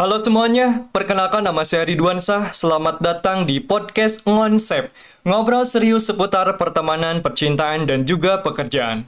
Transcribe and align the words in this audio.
Halo 0.00 0.16
semuanya, 0.16 0.88
perkenalkan 0.96 1.44
nama 1.44 1.60
saya 1.60 1.84
Ridwan 1.84 2.16
Sah. 2.16 2.56
Selamat 2.56 3.04
datang 3.04 3.44
di 3.44 3.60
podcast 3.60 4.24
Ngonsep. 4.24 4.88
Ngobrol 5.28 5.68
serius 5.68 6.08
seputar 6.08 6.48
pertemanan, 6.56 7.20
percintaan, 7.20 7.84
dan 7.84 8.08
juga 8.08 8.40
pekerjaan. 8.40 9.04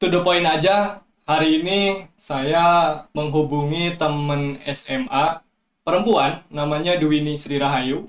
To 0.00 0.08
the 0.08 0.24
point 0.24 0.48
aja, 0.48 1.04
hari 1.26 1.58
ini 1.60 2.06
saya 2.14 3.02
menghubungi 3.10 3.98
temen 3.98 4.62
SMA 4.70 5.42
perempuan 5.82 6.46
namanya 6.54 6.94
Dwini 6.94 7.34
Sri 7.34 7.58
Rahayu. 7.58 8.06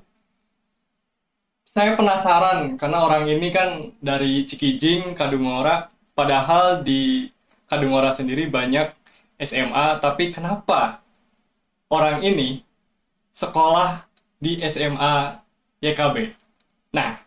Saya 1.66 1.98
penasaran 1.98 2.78
karena 2.78 3.04
orang 3.04 3.28
ini 3.28 3.50
kan 3.52 3.92
dari 4.00 4.46
Cikijing, 4.46 5.12
Kadungora, 5.18 5.90
padahal 6.16 6.80
di 6.80 7.28
Kadungora 7.68 8.08
sendiri 8.08 8.48
banyak 8.48 8.94
SMA, 9.42 10.00
tapi 10.00 10.32
kenapa 10.32 11.04
orang 11.92 12.24
ini 12.24 12.64
sekolah 13.34 14.08
di 14.40 14.62
SMA 14.64 15.36
YKB? 15.84 16.32
Nah, 16.94 17.20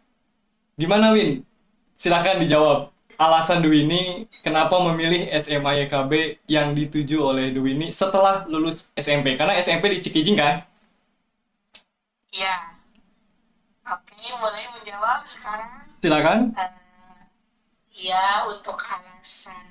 gimana 0.80 1.14
Win? 1.14 1.46
Silakan 1.94 2.42
dijawab 2.42 2.91
alasan 3.22 3.62
Dwini 3.62 4.26
kenapa 4.42 4.82
memilih 4.82 5.30
SMA 5.38 5.86
YKB 5.86 6.42
yang 6.50 6.74
dituju 6.74 7.22
oleh 7.22 7.54
Dwini 7.54 7.94
setelah 7.94 8.50
lulus 8.50 8.90
SMP? 8.98 9.38
Karena 9.38 9.62
SMP 9.62 9.94
di 9.94 10.02
Cikijing 10.02 10.38
kan? 10.42 10.66
Iya. 12.34 12.56
Oke, 13.94 14.18
boleh 14.42 14.66
menjawab 14.74 15.22
sekarang? 15.30 15.86
Silakan. 16.02 16.40
Eh, 16.58 16.72
Iya, 17.92 18.48
untuk 18.50 18.80
alasan 18.80 19.71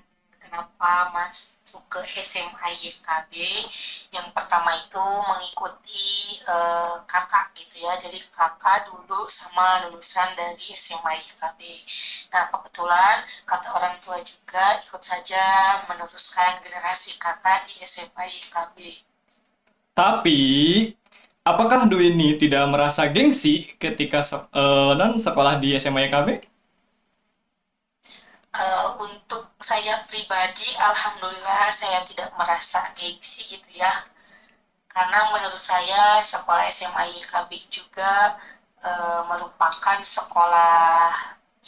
kenapa 0.51 1.15
masuk 1.15 1.87
ke 1.87 2.03
SMA 2.19 2.75
YKB, 2.75 3.39
yang 4.11 4.35
pertama 4.35 4.75
itu 4.83 5.07
mengikuti 5.31 6.43
eh, 6.43 6.95
kakak 7.07 7.55
gitu 7.55 7.87
ya. 7.87 7.95
Jadi 8.03 8.19
kakak 8.35 8.91
dulu 8.91 9.31
sama 9.31 9.87
lulusan 9.87 10.35
dari 10.35 10.75
SMA 10.75 11.23
YKB. 11.23 11.61
Nah, 12.35 12.51
kebetulan 12.51 13.23
kata 13.47 13.69
orang 13.79 13.95
tua 14.03 14.19
juga 14.27 14.83
ikut 14.83 15.03
saja 15.07 15.43
meneruskan 15.87 16.59
generasi 16.67 17.15
kakak 17.23 17.71
di 17.71 17.87
SMA 17.87 18.27
YKB. 18.27 19.07
Tapi 19.95 20.41
apakah 21.47 21.87
Dwini 21.87 22.35
tidak 22.35 22.67
merasa 22.67 23.07
gengsi 23.07 23.71
ketika 23.79 24.19
eh, 24.51 24.93
non 24.99 25.15
sekolah 25.15 25.63
di 25.63 25.79
SMA 25.79 26.11
YKB? 26.11 26.51
Eh, 28.51 28.87
untuk 28.99 29.20
saya 29.71 30.03
pribadi, 30.11 30.67
alhamdulillah 30.83 31.71
saya 31.71 32.03
tidak 32.03 32.35
merasa 32.35 32.83
gengsi 32.99 33.55
gitu 33.55 33.79
ya. 33.79 33.93
Karena 34.91 35.31
menurut 35.31 35.63
saya 35.63 36.19
sekolah 36.19 36.67
SMA 36.75 37.07
YKB 37.23 37.51
juga 37.71 38.35
eh, 38.83 39.23
merupakan 39.31 39.99
sekolah 40.03 41.15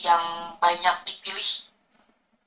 yang 0.02 0.58
banyak 0.58 0.96
dipilih 1.06 1.70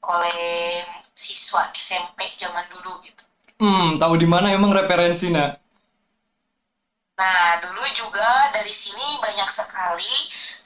oleh 0.03 0.84
siswa 1.16 1.72
SMP 1.72 2.28
zaman 2.36 2.67
dulu 2.75 3.00
gitu. 3.08 3.23
Hmm, 3.64 3.95
tahu 3.95 4.19
di 4.19 4.28
mana 4.28 4.52
emang 4.52 4.75
referensinya? 4.75 5.56
Nah, 7.16 7.64
dulu 7.64 7.80
juga 7.95 8.52
dari 8.52 8.75
sini 8.75 9.23
banyak 9.23 9.47
sekali 9.47 10.16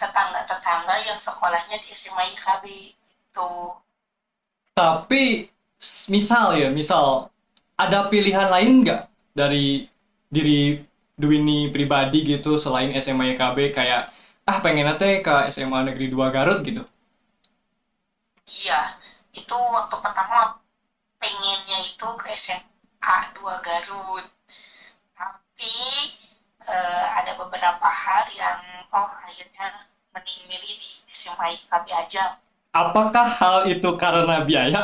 tetangga-tetangga 0.02 1.06
yang 1.06 1.22
sekolahnya 1.22 1.78
di 1.78 1.94
SMA 1.94 2.34
YKB 2.34 2.66
gitu. 3.30 3.78
Tapi 4.80 5.52
misal 6.08 6.56
ya, 6.56 6.72
misal 6.72 7.28
ada 7.76 8.08
pilihan 8.08 8.48
lain 8.48 8.88
nggak 8.88 9.02
dari 9.36 9.84
diri 10.32 10.80
Dwini 11.20 11.68
pribadi 11.68 12.24
gitu 12.24 12.56
selain 12.56 12.96
SMA 12.96 13.36
YKB 13.36 13.76
kayak 13.76 14.08
ah 14.48 14.58
pengen 14.64 14.88
teh 14.96 15.20
ke 15.20 15.52
SMA 15.52 15.84
Negeri 15.84 16.08
2 16.08 16.32
Garut 16.32 16.64
gitu. 16.64 16.88
Iya, 18.48 18.96
itu 19.36 19.58
waktu 19.76 19.96
pertama 20.00 20.64
pengennya 21.20 21.80
itu 21.84 22.08
ke 22.16 22.32
SMA 22.40 23.18
2 23.36 23.66
Garut. 23.68 24.26
Tapi 25.12 25.76
eh, 26.64 27.06
ada 27.20 27.36
beberapa 27.36 27.84
hal 27.84 28.26
yang 28.32 28.64
oh 28.96 29.12
akhirnya 29.28 29.92
mending 30.16 30.42
milih 30.48 30.74
di 30.80 30.90
SMA 31.12 31.60
IKB 31.60 31.86
aja. 32.00 32.40
Apakah 32.74 33.28
hal 33.40 33.58
itu 33.70 33.90
karena 33.98 34.46
biaya? 34.46 34.82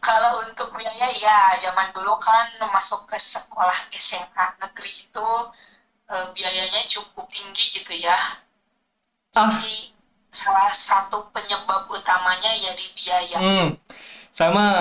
Kalau 0.00 0.40
untuk 0.48 0.72
biaya 0.76 1.08
ya 1.20 1.38
zaman 1.60 1.92
dulu 1.92 2.16
kan 2.16 2.48
masuk 2.72 3.04
ke 3.10 3.18
sekolah 3.20 3.76
SMA 3.92 4.46
negeri 4.62 4.92
itu 5.04 5.28
eh, 6.08 6.26
biayanya 6.32 6.80
cukup 6.88 7.28
tinggi 7.28 7.64
gitu 7.76 7.92
ya. 7.96 8.16
Ah, 9.36 9.60
Jadi 9.60 9.92
salah 10.32 10.72
satu 10.72 11.28
penyebab 11.32 11.88
utamanya 11.88 12.52
ya 12.56 12.72
di 12.76 12.86
biaya. 12.96 13.38
hmm, 13.40 13.68
saya 14.32 14.50
mah 14.52 14.72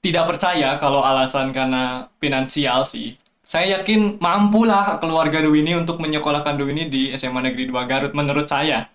tidak 0.00 0.24
percaya 0.32 0.80
kalau 0.80 1.04
alasan 1.04 1.52
karena 1.52 2.08
finansial 2.20 2.84
sih. 2.88 3.16
Saya 3.50 3.82
yakin 3.82 4.22
mampulah 4.22 5.02
keluarga 5.02 5.42
Dwini 5.42 5.74
untuk 5.74 5.98
menyekolahkan 5.98 6.54
Dwini 6.54 6.86
di 6.86 7.10
SMA 7.18 7.42
Negeri 7.50 7.66
2 7.66 7.82
Garut 7.90 8.14
menurut 8.14 8.46
saya. 8.46 8.86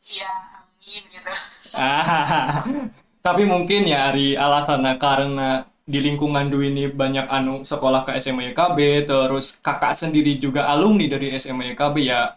Iya, 0.00 0.32
amin 0.64 1.02
gitu. 1.12 1.32
Ah, 1.76 2.64
tapi 3.26 3.44
mungkin 3.44 3.84
ya 3.84 4.08
Ari 4.08 4.32
alasannya 4.32 4.96
karena 4.96 5.68
di 5.84 6.00
lingkungan 6.00 6.48
Dwi 6.48 6.72
ini 6.72 6.84
banyak 6.88 7.28
anu 7.28 7.68
sekolah 7.68 8.08
ke 8.08 8.16
SMA 8.16 8.56
YKB, 8.56 9.04
terus 9.04 9.60
kakak 9.60 9.92
sendiri 9.92 10.40
juga 10.40 10.64
alumni 10.64 11.04
dari 11.04 11.36
SMA 11.36 11.76
YKB 11.76 11.96
ya 12.08 12.32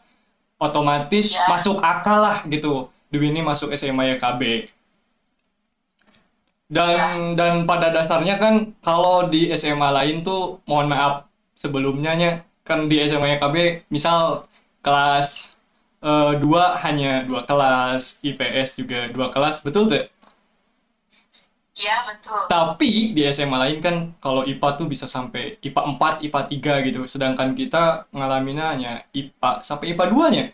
otomatis 0.59 1.39
Ya. 1.39 1.47
masuk 1.47 1.79
akal 1.79 2.19
lah 2.19 2.37
gitu. 2.51 2.91
Dwi 3.07 3.31
ini 3.31 3.39
masuk 3.39 3.71
SMA 3.79 4.19
YKB. 4.19 4.67
Dan 6.71 7.35
dan 7.35 7.67
pada 7.67 7.91
dasarnya 7.91 8.39
kan 8.39 8.53
kalau 8.79 9.27
di 9.27 9.51
SMA 9.59 9.89
lain 9.91 10.23
tuh 10.23 10.63
mohon 10.69 10.87
maaf 10.87 11.27
sebelumnya 11.51 12.11
nya 12.15 12.31
kan 12.63 12.87
di 12.87 12.95
SMA 13.03 13.27
YKB 13.37 13.57
misal 13.91 14.47
kelas 14.85 15.59
eh, 16.01 16.33
dua 16.43 16.79
hanya 16.83 17.27
dua 17.27 17.41
kelas, 17.49 18.23
IPS 18.23 18.69
juga 18.79 18.99
dua 19.11 19.27
kelas, 19.33 19.55
betul 19.65 19.83
tuh? 19.91 20.05
Iya, 21.81 21.97
betul. 22.07 22.39
Tapi 22.51 23.15
di 23.15 23.21
SMA 23.31 23.57
lain 23.57 23.77
kan 23.81 23.95
kalau 24.23 24.43
IPA 24.45 24.67
tuh 24.79 24.87
bisa 24.91 25.05
sampai 25.07 25.55
IPA 25.63 25.81
4, 25.97 26.25
IPA 26.27 26.41
3 26.51 26.85
gitu. 26.87 26.99
Sedangkan 27.07 27.49
kita 27.57 28.05
ngalaminnya 28.11 28.65
hanya 28.75 28.91
IPA 29.15 29.49
sampai 29.63 29.85
IPA 29.95 30.05
2-nya. 30.13 30.45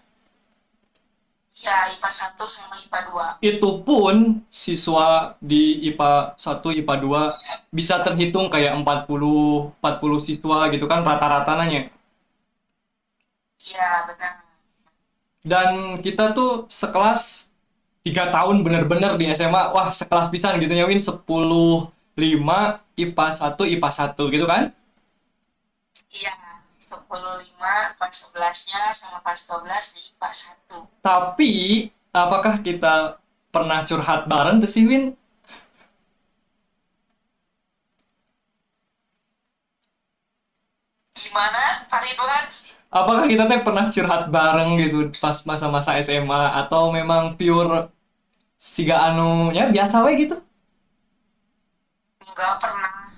Ya, 1.57 1.89
IPA 1.89 2.09
1 2.37 2.45
sama 2.45 2.77
IPA 2.77 2.99
2. 3.41 3.41
Itu 3.41 3.81
pun 3.81 4.45
siswa 4.53 5.33
di 5.41 5.89
IPA 5.89 6.37
1, 6.37 6.69
IPA 6.85 6.95
2 7.01 7.33
bisa 7.73 7.97
terhitung 8.05 8.47
kayak 8.53 8.77
40, 8.77 9.73
40 9.81 10.21
siswa 10.21 10.69
gitu 10.69 10.85
kan 10.85 11.01
rata-ratanya. 11.01 11.89
Iya, 13.67 13.89
benar. 14.05 14.33
Dan 15.41 15.99
kita 16.05 16.37
tuh 16.37 16.69
sekelas 16.69 17.49
3 18.05 18.29
tahun 18.31 18.61
bener-bener 18.63 19.17
di 19.17 19.25
SMA. 19.33 19.73
Wah, 19.73 19.89
sekelas 19.89 20.29
pisan 20.29 20.61
gitu 20.61 20.71
ya 20.71 20.85
Win 20.85 21.01
10 21.01 21.25
5 21.25 22.79
IPA 22.97 23.25
1 23.33 23.65
IPA 23.77 23.89
1 23.89 24.33
gitu 24.33 24.45
kan? 24.45 24.63
Iya, 26.13 26.33
10 27.07 27.15
5 27.15 27.95
kelas 27.95 28.15
11-nya 28.35 28.81
sama 28.91 29.23
kelas 29.23 29.47
12 29.47 29.95
di 29.95 30.01
IPA 30.11 30.29
1. 30.67 31.07
Tapi 31.07 31.53
apakah 32.11 32.59
kita 32.59 33.15
pernah 33.47 33.87
curhat 33.87 34.27
bareng 34.27 34.59
tuh 34.59 34.67
sih 34.67 34.83
Win? 34.83 35.15
Gimana, 41.15 41.87
Pak 41.87 41.99
Ridwan? 42.03 42.45
Apakah 42.87 43.25
kita 43.27 43.43
teh 43.47 43.59
pernah 43.63 43.87
curhat 43.91 44.31
bareng 44.31 44.79
gitu 44.79 45.11
pas 45.19 45.35
masa-masa 45.43 45.95
SMA 45.99 46.43
atau 46.55 46.91
memang 46.91 47.35
pure 47.35 47.91
siga 48.55 49.11
anu 49.11 49.51
ya 49.51 49.67
biasa 49.67 50.03
we 50.07 50.27
gitu? 50.27 50.39
Enggak 52.23 52.63
pernah. 52.63 53.11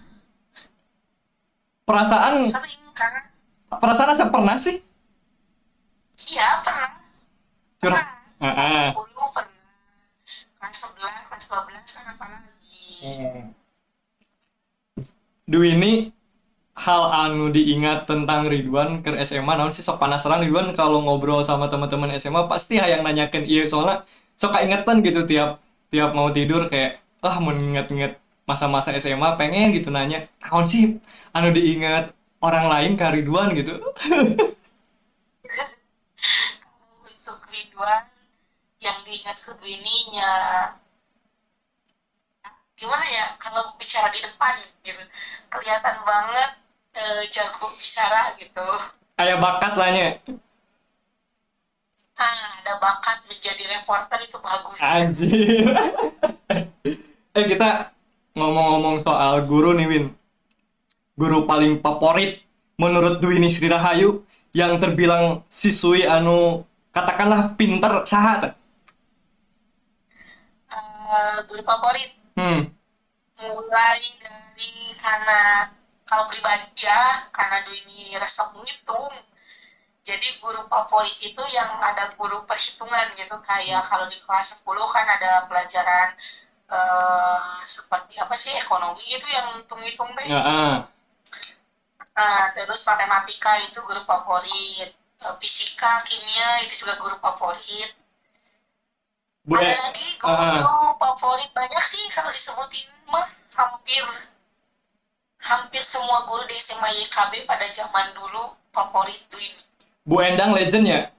Perasaan 1.86 2.42
Sering 2.46 2.82
kan? 2.98 3.29
Perasaan 3.70 4.14
asa 4.14 4.34
pernah 4.34 4.58
sih 4.58 4.82
Iya, 6.30 6.60
pernah. 6.62 6.90
curhat. 7.80 7.96
Pernah. 7.96 8.06
Ah, 8.44 8.48
ah. 8.60 8.88
Kelas 10.60 10.76
10 10.84 11.00
pernah. 11.00 11.24
Kelas 11.32 11.44
11-12 11.48 11.96
kan 11.96 12.06
apalagi. 12.12 12.80
Hmm. 13.00 13.44
Duh 15.50 15.66
ini 15.66 16.12
hal 16.78 17.04
anu 17.12 17.50
diingat 17.52 18.08
tentang 18.08 18.48
Ridwan 18.48 19.02
ke 19.04 19.12
SMA 19.26 19.54
naon 19.58 19.72
sih 19.74 19.84
sok 19.84 20.00
penasaran 20.00 20.44
Ridwan 20.46 20.72
kalau 20.78 21.04
ngobrol 21.04 21.42
sama 21.44 21.68
teman-teman 21.68 22.16
SMA 22.22 22.48
pasti 22.48 22.80
hayang 22.80 23.04
nanyakan 23.04 23.44
iya 23.44 23.68
soalnya 23.68 24.06
sok 24.40 24.56
ingetan 24.64 25.04
gitu 25.04 25.28
tiap 25.28 25.60
tiap 25.92 26.16
mau 26.16 26.32
tidur 26.32 26.70
kayak 26.72 27.04
ah 27.20 27.36
mau 27.44 27.52
inget-inget 27.52 28.16
masa-masa 28.48 28.96
SMA 28.96 29.36
pengen 29.36 29.76
gitu 29.76 29.92
nanya 29.92 30.30
naon 30.40 30.64
sih 30.64 31.02
anu 31.36 31.52
diingat 31.52 32.16
orang 32.40 32.66
lain 32.72 32.92
ke 33.00 33.06
Ridwan 33.06 33.52
gitu 33.56 33.76
Untuk 37.04 37.40
Ridwan 37.52 38.04
yang 38.80 38.98
diingat 39.04 39.38
ke 39.44 39.52
ininya 39.68 40.32
gimana 42.80 43.04
ya 43.12 43.26
kalau 43.36 43.76
bicara 43.76 44.08
di 44.08 44.24
depan 44.24 44.56
gitu 44.88 45.04
kelihatan 45.52 46.00
banget 46.08 46.50
eh, 46.96 47.28
jago 47.28 47.68
bicara 47.76 48.32
gitu. 48.40 48.68
kayak 49.20 49.40
bakat 49.44 49.74
lahnya 49.76 50.08
Ah, 52.20 52.52
ada 52.60 52.76
bakat 52.84 53.24
menjadi 53.32 53.80
reporter 53.80 54.20
itu 54.28 54.36
bagus. 54.44 54.76
anjir 54.80 55.72
eh 57.38 57.46
kita 57.48 57.96
ngomong-ngomong 58.36 59.00
soal 59.00 59.40
guru 59.44 59.72
nih 59.76 59.88
Win 59.88 60.06
guru 61.20 61.44
paling 61.44 61.84
favorit 61.84 62.40
menurut 62.80 63.20
Dwini 63.20 63.52
Sri 63.52 63.68
Rahayu 63.68 64.24
yang 64.56 64.80
terbilang 64.80 65.44
siswi 65.52 66.08
anu 66.08 66.64
katakanlah 66.96 67.60
pinter 67.60 68.08
sahat 68.08 68.56
Eh, 71.10 71.38
guru 71.50 71.66
favorit? 71.66 72.12
Hmm. 72.38 72.70
Mulai 73.42 74.02
dari 74.22 74.94
karena 74.94 75.74
kalau 76.06 76.30
pribadi 76.30 76.86
ya 76.86 77.26
karena 77.34 77.66
dulu 77.66 77.78
ini 77.90 78.14
resep 78.22 78.54
ngitung. 78.54 79.14
Jadi 80.06 80.38
guru 80.38 80.70
favorit 80.70 81.18
itu 81.26 81.42
yang 81.50 81.82
ada 81.82 82.14
guru 82.14 82.46
perhitungan 82.46 83.18
gitu. 83.18 83.36
Kayak 83.42 83.90
kalau 83.90 84.06
di 84.06 84.22
kelas 84.22 84.62
10 84.62 84.86
kan 84.86 85.06
ada 85.10 85.50
pelajaran 85.50 86.14
eh, 86.70 87.58
seperti 87.66 88.22
apa 88.22 88.36
sih 88.38 88.54
ekonomi 88.62 89.02
itu 89.10 89.26
yang 89.34 89.58
hitung-hitung 89.58 90.14
deh. 90.14 90.30
Ya 90.30 90.42
ah. 90.46 90.78
Nah, 92.20 92.52
terus 92.52 92.84
matematika 92.84 93.56
itu 93.64 93.80
guru 93.80 94.04
favorit 94.04 94.92
Eh, 95.20 95.36
fisika 95.44 96.00
kimia 96.08 96.64
itu 96.64 96.88
juga 96.88 96.96
guru 96.96 97.20
favorit 97.20 97.92
Bu, 99.44 99.60
ada 99.60 99.68
eh, 99.68 99.76
lagi 99.76 100.10
ah. 100.24 100.32
guru 100.32 100.96
favorit 100.96 101.52
banyak 101.52 101.84
sih 101.84 102.00
kalau 102.16 102.32
disebutin 102.32 102.88
mah 103.12 103.28
hampir 103.60 104.00
hampir 105.44 105.84
semua 105.84 106.24
guru 106.24 106.48
di 106.48 106.56
SMA 106.56 107.04
YKB 107.04 107.44
pada 107.44 107.68
zaman 107.76 108.16
dulu 108.16 108.40
favorit 108.72 109.20
tuh 109.28 109.44
ini. 109.44 109.64
Bu 110.08 110.24
Endang 110.24 110.56
legend 110.56 110.88
ya 110.88 111.12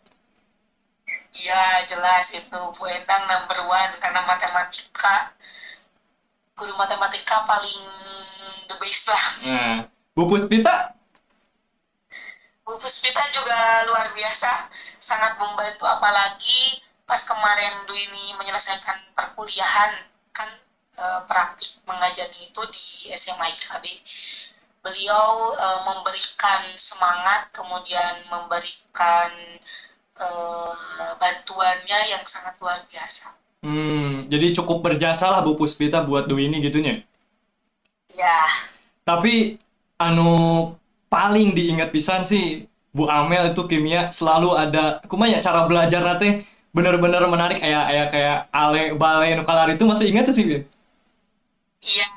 Iya 1.36 1.84
jelas 1.84 2.32
itu 2.32 2.60
Bu 2.80 2.84
Endang 2.88 3.28
number 3.28 3.60
one 3.68 3.92
karena 4.00 4.24
matematika 4.24 5.36
guru 6.56 6.72
matematika 6.80 7.44
paling 7.44 7.84
the 8.72 8.80
best 8.80 9.12
lah. 9.12 9.24
nah 9.44 9.99
Bu 10.20 10.28
Puspita 10.28 10.92
Bu 12.68 12.76
Puspita 12.76 13.24
juga 13.32 13.88
luar 13.88 14.12
biasa 14.12 14.68
sangat 15.00 15.40
membantu 15.40 15.88
apalagi 15.88 16.84
pas 17.08 17.24
kemarin 17.24 17.88
Du 17.88 17.96
ini 17.96 18.36
menyelesaikan 18.36 19.00
perkuliahan 19.16 19.96
kan 20.36 20.52
eh, 21.00 21.20
praktik 21.24 21.72
mengajarnya 21.88 22.52
itu 22.52 22.62
di 22.68 23.16
SMA 23.16 23.48
IKB 23.48 23.84
beliau 24.84 25.56
eh, 25.56 25.80
memberikan 25.88 26.68
semangat 26.76 27.48
kemudian 27.56 28.20
memberikan 28.28 29.32
eh, 30.20 30.72
bantuannya 31.16 31.98
yang 32.12 32.20
sangat 32.28 32.60
luar 32.60 32.76
biasa. 32.92 33.32
Hmm 33.64 34.28
jadi 34.28 34.52
cukup 34.60 34.84
berjasa 34.84 35.32
lah 35.32 35.40
Bu 35.40 35.56
Puspita 35.56 36.04
buat 36.04 36.28
Dwini 36.28 36.60
gitunya? 36.60 37.00
Ya 38.12 38.44
Tapi 39.02 39.56
anu 40.00 40.32
paling 41.12 41.52
diingat 41.52 41.92
pisan 41.92 42.24
sih 42.24 42.64
Bu 42.90 43.06
Amel 43.06 43.52
itu 43.52 43.62
kimia 43.70 44.08
selalu 44.10 44.56
ada 44.56 44.98
kumanya 45.06 45.38
cara 45.44 45.68
belajar 45.68 46.00
nate 46.02 46.48
bener-bener 46.74 47.22
menarik 47.28 47.58
kayak 47.60 47.84
kayak 47.90 48.08
kayak 48.14 48.38
ale 48.50 48.82
bale 48.96 49.28
nu 49.36 49.44
kalar 49.44 49.68
itu 49.70 49.84
masih 49.84 50.10
ingat 50.10 50.32
sih 50.32 50.64
iya 51.84 52.08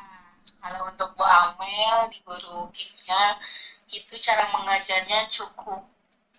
kalau 0.63 0.87
untuk 0.87 1.11
Bu 1.19 1.27
Amel 1.27 2.07
di 2.09 2.23
guru 2.23 2.71
kimia 2.71 3.37
itu 3.93 4.15
cara 4.17 4.49
mengajarnya 4.49 5.29
cukup 5.29 5.85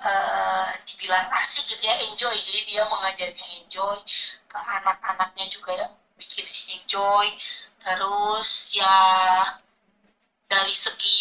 eh, 0.03 0.69
dibilang 0.85 1.31
asik 1.39 1.71
gitu 1.75 1.87
ya 1.87 1.95
enjoy. 2.11 2.35
Jadi 2.35 2.61
dia 2.75 2.83
mengajarnya 2.91 3.47
enjoy 3.63 3.99
ke 4.51 4.59
anak-anaknya 4.59 5.47
juga 5.49 5.73
bikin 6.19 6.47
enjoy. 6.81 7.27
Terus 7.79 8.75
ya 8.75 8.97
dari 10.47 10.75
segi 10.75 11.19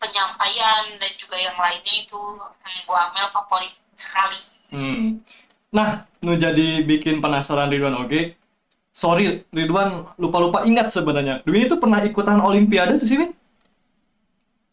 penyampaian 0.00 0.96
dan 0.96 1.12
juga 1.20 1.36
yang 1.36 1.56
lainnya 1.58 1.94
itu 2.00 2.20
hmm, 2.38 2.80
Bu 2.88 2.92
Amel 2.96 3.28
favorit 3.28 3.74
sekali 3.98 4.40
Hmm. 4.70 5.18
Nah, 5.74 6.06
nu 6.22 6.38
jadi 6.38 6.86
bikin 6.86 7.18
penasaran 7.18 7.66
Ridwan 7.70 8.06
oke. 8.06 8.38
Sorry, 8.94 9.42
Ridwan 9.50 10.14
lupa-lupa 10.14 10.62
ingat 10.62 10.94
sebenarnya. 10.94 11.42
Dwini 11.42 11.66
tuh 11.66 11.82
pernah 11.82 11.98
ikutan 12.02 12.38
Olimpiade 12.38 12.94
tuh 12.98 13.06
sih, 13.06 13.18
Win? 13.18 13.34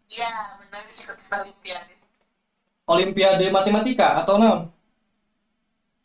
iya 0.08 0.56
benar 0.64 0.84
ikut 0.88 1.19
olimpiade 1.36 1.94
Olimpiade 2.88 3.46
matematika 3.52 4.24
atau 4.24 4.40
non? 4.40 4.72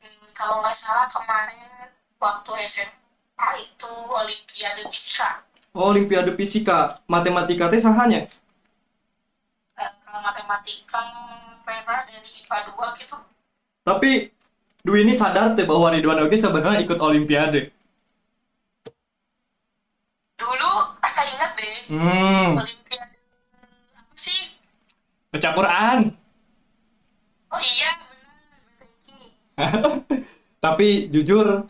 Hmm, 0.03 0.26
kalau 0.35 0.59
nggak 0.59 0.75
salah 0.75 1.06
kemarin 1.06 1.87
waktu 2.19 2.50
SMA 2.67 3.49
itu 3.62 3.93
olimpiade 4.11 4.82
fisika 4.91 5.47
Olimpiade 5.74 6.36
fisika, 6.36 7.00
matematika 7.08 7.69
teh 7.72 7.80
sahanya. 7.80 8.20
Eh, 9.80 9.90
kalau 10.04 10.20
matematika 10.20 11.00
pernah 11.64 12.04
dari 12.08 12.28
IPA 12.40 12.58
2 12.72 12.86
gitu 13.00 13.16
Tapi 13.84 14.10
Dwi 14.82 14.98
ini 15.06 15.14
sadar 15.14 15.54
tuh 15.56 15.64
bahwa 15.70 15.94
Ridwan 15.94 16.22
Oge 16.26 16.36
sebenarnya 16.38 16.82
ikut 16.84 16.98
Olimpiade. 16.98 17.60
dulu 20.40 20.73
asal 21.06 21.25
ingat 21.28 21.50
deh 21.58 21.75
Hmm, 21.92 22.58
olimpiade 22.58 23.16
apa 23.94 24.14
sih 24.16 24.40
baca 25.30 25.49
Quran. 25.56 25.99
oh 27.52 27.61
iya 27.62 27.90
benar. 28.00 28.38
Tapi 30.64 31.08
jujur 31.12 31.66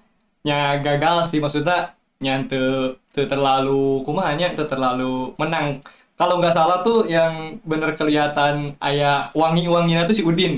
nya 0.46 0.76
gagal 0.82 1.30
sih 1.30 1.38
maksudnya 1.42 1.94
nya 2.22 2.42
teu 3.14 3.24
terlalu 3.32 4.02
kumanya 4.06 4.46
teu 4.56 4.66
terlalu 4.72 5.34
menang. 5.40 5.66
Kalau 6.18 6.34
nggak 6.38 6.54
salah 6.58 6.78
tuh 6.86 6.98
yang 7.16 7.32
bener 7.70 7.90
kelihatan 7.98 8.54
ayah 8.88 9.14
wangi-wanginya 9.40 10.02
tuh 10.08 10.16
si 10.18 10.22
Udin. 10.30 10.54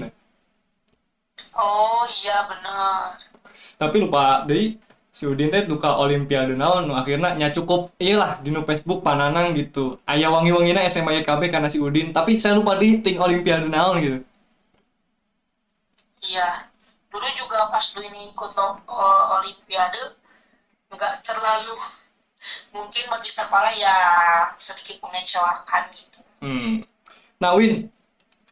oh 1.65 2.05
iya 2.19 2.39
benar 2.51 3.19
Tapi 3.81 3.97
lupa 4.03 4.43
deh 4.49 4.65
si 5.15 5.25
Udin 5.31 5.49
teh 5.55 5.63
duka 5.71 5.91
Olimpiade 6.03 6.55
naon 6.63 6.85
akhirnya 7.01 7.31
nya 7.39 7.49
cukup 7.57 7.81
iyalah 8.07 8.33
di 8.45 8.49
nu 8.55 8.61
Facebook 8.69 9.01
pananang 9.07 9.47
gitu. 9.61 9.85
Ayah 10.13 10.29
wangi-wangina 10.35 10.81
SMA 10.93 11.13
YKB 11.23 11.43
karena 11.55 11.69
si 11.75 11.79
Udin, 11.87 12.09
tapi 12.17 12.33
saya 12.43 12.55
lupa 12.59 12.73
di 12.83 12.89
ting 13.05 13.17
Olimpiade 13.23 13.67
naon 13.75 13.97
gitu. 14.05 14.19
iya 16.31 16.49
dulu 17.11 17.29
juga 17.41 17.59
pas 17.73 17.87
dulu 17.95 18.05
ini 18.11 18.21
ikut 18.35 18.51
o- 18.63 19.27
olimpiade 19.39 20.03
nggak 20.95 21.15
terlalu 21.27 21.75
mungkin 22.73 23.05
bagi 23.09 23.31
sekolah 23.31 23.73
ya 23.77 23.97
sedikit 24.57 25.01
mengecewakan 25.05 25.89
gitu 25.97 26.15
Hmm. 26.45 26.85
Nah, 27.41 27.57
Win, 27.57 27.89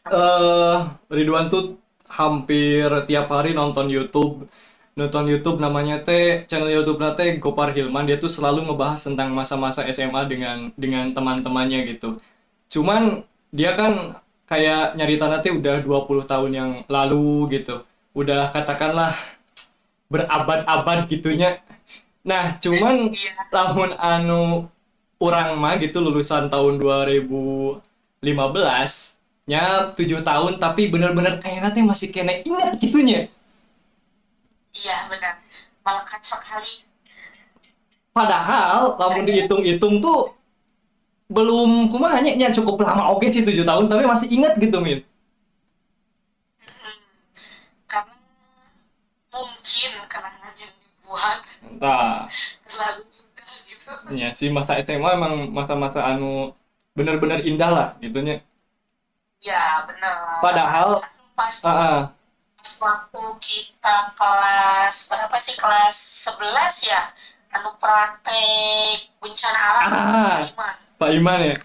eh 0.09 0.79
Ridwan 1.13 1.53
tuh 1.53 1.77
hampir 2.09 2.89
tiap 3.05 3.29
hari 3.29 3.53
nonton 3.53 3.93
YouTube. 3.93 4.49
Nonton 4.97 5.25
YouTube 5.29 5.61
namanya 5.61 6.01
teh 6.05 6.45
channel 6.49 6.73
YouTube 6.73 7.01
teh 7.17 7.37
Gopar 7.37 7.77
Hilman. 7.77 8.09
Dia 8.09 8.17
tuh 8.17 8.33
selalu 8.33 8.69
ngebahas 8.69 9.01
tentang 9.01 9.33
masa-masa 9.37 9.85
SMA 9.93 10.25
dengan 10.29 10.73
dengan 10.77 11.13
teman-temannya 11.13 11.97
gitu. 11.97 12.17
Cuman 12.73 13.25
dia 13.53 13.77
kan 13.77 14.17
kayak 14.49 14.97
nyarita 14.97 15.29
nanti 15.29 15.49
udah 15.53 15.81
20 15.85 16.25
tahun 16.29 16.51
yang 16.53 16.71
lalu 16.89 17.61
gitu. 17.61 17.85
Udah 18.17 18.53
katakanlah 18.53 19.13
berabad-abad 20.13 21.09
gitunya. 21.09 21.61
Nah, 22.23 22.57
cuman 22.62 23.11
iya. 23.14 23.33
tahun 23.50 23.99
anu 23.99 24.71
orang 25.23 25.55
mah 25.59 25.79
gitu 25.79 26.02
lulusan 26.02 26.50
tahun 26.50 26.83
2015 26.83 27.83
nya 29.43 29.91
7 29.95 30.23
tahun 30.23 30.52
tapi 30.62 30.87
bener-bener 30.87 31.43
kayak 31.43 31.67
nanti 31.67 31.83
masih 31.83 32.14
kena 32.14 32.43
ingat 32.43 32.79
gitunya. 32.79 33.26
Iya 34.75 34.97
benar. 35.11 35.43
Melekat 35.83 36.23
sekali. 36.23 36.87
Padahal 38.14 38.95
lamun 39.00 39.25
dihitung-hitung 39.26 39.99
tuh 39.99 40.31
belum 41.33 41.91
kumaha 41.91 42.23
nya 42.23 42.52
cukup 42.55 42.83
lama. 42.87 43.11
Oke 43.14 43.31
sih 43.33 43.43
7 43.43 43.67
tahun 43.67 43.91
tapi 43.91 44.05
masih 44.07 44.29
ingat 44.31 44.55
gitu 44.59 44.79
min. 44.79 45.02
Mm-mm. 46.62 46.97
karena 47.91 48.14
mungkin 49.33 49.91
yang 49.91 50.55
dibuat 50.57 51.41
entah 51.83 52.31
terlalu 52.62 53.03
gitu. 53.67 53.91
Ya 54.15 54.31
sih 54.31 54.49
masa 54.55 54.79
SMA 54.87 55.19
emang 55.19 55.51
masa-masa 55.51 56.07
anu 56.07 56.55
bener-bener 56.95 57.43
indah 57.43 57.71
lah 57.75 57.89
gitunya. 57.99 58.39
Ya 59.43 59.83
benar 59.91 60.39
padahal 60.39 61.03
pas 61.35 61.57
ah, 61.67 61.75
ah, 61.75 62.01
pas 62.55 62.71
waktu 62.87 63.23
kita 63.43 63.97
kelas 64.15 64.97
berapa 65.11 65.37
sih 65.43 65.59
kelas 65.59 65.97
11 66.31 66.87
ya? 66.87 67.03
Anu 67.59 67.75
praktek 67.83 69.11
bencana 69.19 69.59
alam 69.59 69.85
Ah. 69.91 70.39
Pak 70.39 70.47
Iman. 70.55 70.75
Pak 71.03 71.11
Iman 71.19 71.39
ya? 71.43 71.57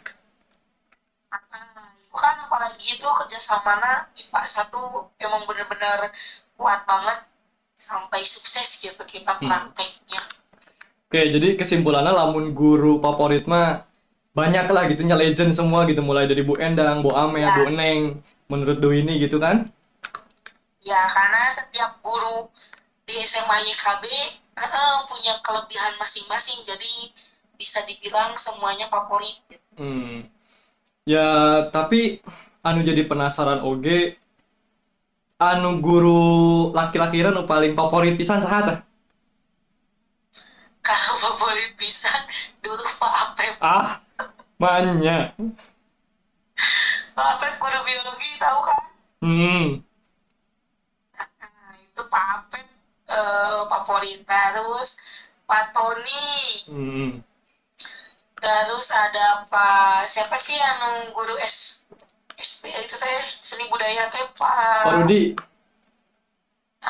Ah, 1.29 1.93
itu 1.93 2.15
kan 2.17 2.35
apalagi 2.49 2.85
itu 2.97 3.05
kerjasamanya 3.05 4.09
IPA 4.17 4.41
satu 4.49 5.13
emang 5.21 5.45
bener-bener 5.45 6.09
kuat 6.57 6.81
banget 6.89 7.19
sampai 7.77 8.25
sukses 8.25 8.81
gitu 8.81 8.99
kita 9.05 9.37
Hmm. 9.37 9.47
prakteknya 9.47 10.21
Oke, 11.07 11.23
jadi 11.31 11.55
kesimpulannya 11.55 12.11
lamun 12.11 12.51
guru 12.51 12.99
favorit 12.99 13.47
mah 13.47 13.87
banyak 14.35 14.67
lah 14.67 14.91
gitunya 14.91 15.15
legend 15.15 15.55
semua 15.55 15.87
gitu 15.87 16.03
mulai 16.03 16.27
dari 16.27 16.43
Bu 16.43 16.59
Endang, 16.59 16.99
Bu 16.99 17.15
Ame, 17.15 17.39
Ya. 17.41 17.55
Bu 17.55 17.71
Neng, 17.71 18.19
menurut 18.51 18.77
Dewi 18.77 19.07
ini 19.07 19.15
gitu 19.21 19.39
kan? 19.39 19.71
ya 20.83 21.03
karena 21.07 21.51
setiap 21.51 21.99
guru 21.99 22.47
di 23.03 23.19
SMA 23.21 23.59
YKB 23.67 24.03
eh, 24.55 24.97
punya 25.03 25.35
kelebihan 25.43 25.99
masing-masing 25.99 26.63
jadi 26.63 26.95
bisa 27.55 27.83
dibilang 27.83 28.35
semuanya 28.35 28.87
favorit 28.87 29.35
Hmm. 29.75 30.25
Ya, 31.03 31.27
tapi 31.71 32.19
anu 32.63 32.83
jadi 32.83 33.03
penasaran 33.03 33.63
oge 33.63 34.15
anu 35.37 35.77
guru 35.85 36.73
laki-laki 36.73 37.21
anu 37.21 37.45
paling 37.45 37.77
favorit 37.77 38.17
pisan 38.17 38.41
saha 38.41 38.59
tah? 38.65 38.77
kalau 40.81 41.13
favorit 41.21 41.77
pisan 41.77 42.15
dulu 42.63 42.81
Pak 42.97 43.13
Apep 43.27 43.53
Ah, 43.61 44.01
manya. 44.57 45.35
Pak 47.13 47.27
Apep 47.37 47.53
guru 47.61 47.79
biologi 47.85 48.29
tahu 48.41 48.59
kan 48.65 48.79
Hmm. 49.17 49.65
Nah, 51.13 51.73
itu 51.85 52.01
Pak 52.07 52.25
Apep 52.33 52.65
eh, 53.13 53.61
favorit 53.69 54.19
terus 54.25 54.89
Pak 55.45 55.63
Tony 55.69 56.33
Hmm. 56.65 57.09
terus 58.37 58.87
ada 58.89 59.45
Pak 59.45 60.01
siapa 60.09 60.33
sih 60.41 60.57
yang 60.57 61.13
guru 61.13 61.37
S 61.45 61.76
SP 62.37 62.63
itu 62.83 62.95
teh 63.03 63.17
seni 63.47 63.65
budaya 63.71 64.03
teh 64.13 64.25
Pak 64.39 64.89
Rudi 64.95 65.21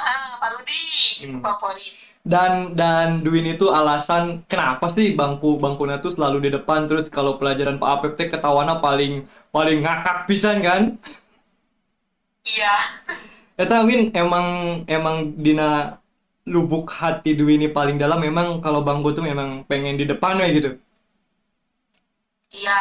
ah 0.02 0.38
Pak 0.40 0.50
Rudi 0.54 0.80
itu 1.26 1.26
Hmm. 1.26 1.44
favorit 1.44 1.94
dan 2.28 2.76
dan 2.76 3.24
Duin 3.26 3.48
itu 3.56 3.72
alasan 3.72 4.44
kenapa 4.52 4.86
sih 4.92 5.16
bangku 5.20 5.58
bangkunya 5.64 5.98
tuh 6.04 6.12
selalu 6.16 6.38
di 6.46 6.50
depan 6.58 6.86
terus 6.90 7.08
kalau 7.08 7.40
pelajaran 7.40 7.80
Pak 7.82 7.90
Apep 7.96 8.12
teh 8.20 8.28
ketawana 8.34 8.74
paling 8.86 9.14
paling 9.56 9.78
ngakak 9.86 10.18
pisan 10.30 10.58
kan? 10.68 10.82
iya 12.48 12.74
Eta 13.64 13.78
Win 13.88 14.02
emang 14.22 14.46
emang 14.98 15.16
dina 15.46 15.98
lubuk 16.54 16.86
hati 17.00 17.32
Dwi 17.40 17.54
ini 17.60 17.68
paling 17.78 17.98
dalam 18.04 18.20
memang 18.28 18.48
kalau 18.66 18.82
bangku 18.88 19.10
tuh 19.18 19.24
memang 19.30 19.50
pengen 19.70 19.96
di 20.00 20.06
depan 20.12 20.40
ya 20.42 20.48
gitu. 20.58 20.70
iya 22.58 22.78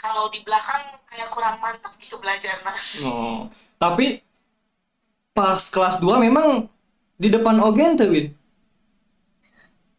kalau 0.00 0.32
di 0.32 0.40
belakang 0.40 0.80
kayak 1.04 1.28
kurang 1.28 1.60
mantap 1.60 1.92
gitu 2.00 2.16
belajarnya 2.16 2.72
Oh, 3.04 3.52
tapi 3.76 4.24
pas 5.36 5.60
kelas 5.60 6.00
2 6.00 6.16
memang 6.16 6.66
di 7.20 7.28
depan 7.28 7.60
Ogen 7.60 8.00
tuh 8.00 8.08
Win. 8.08 8.32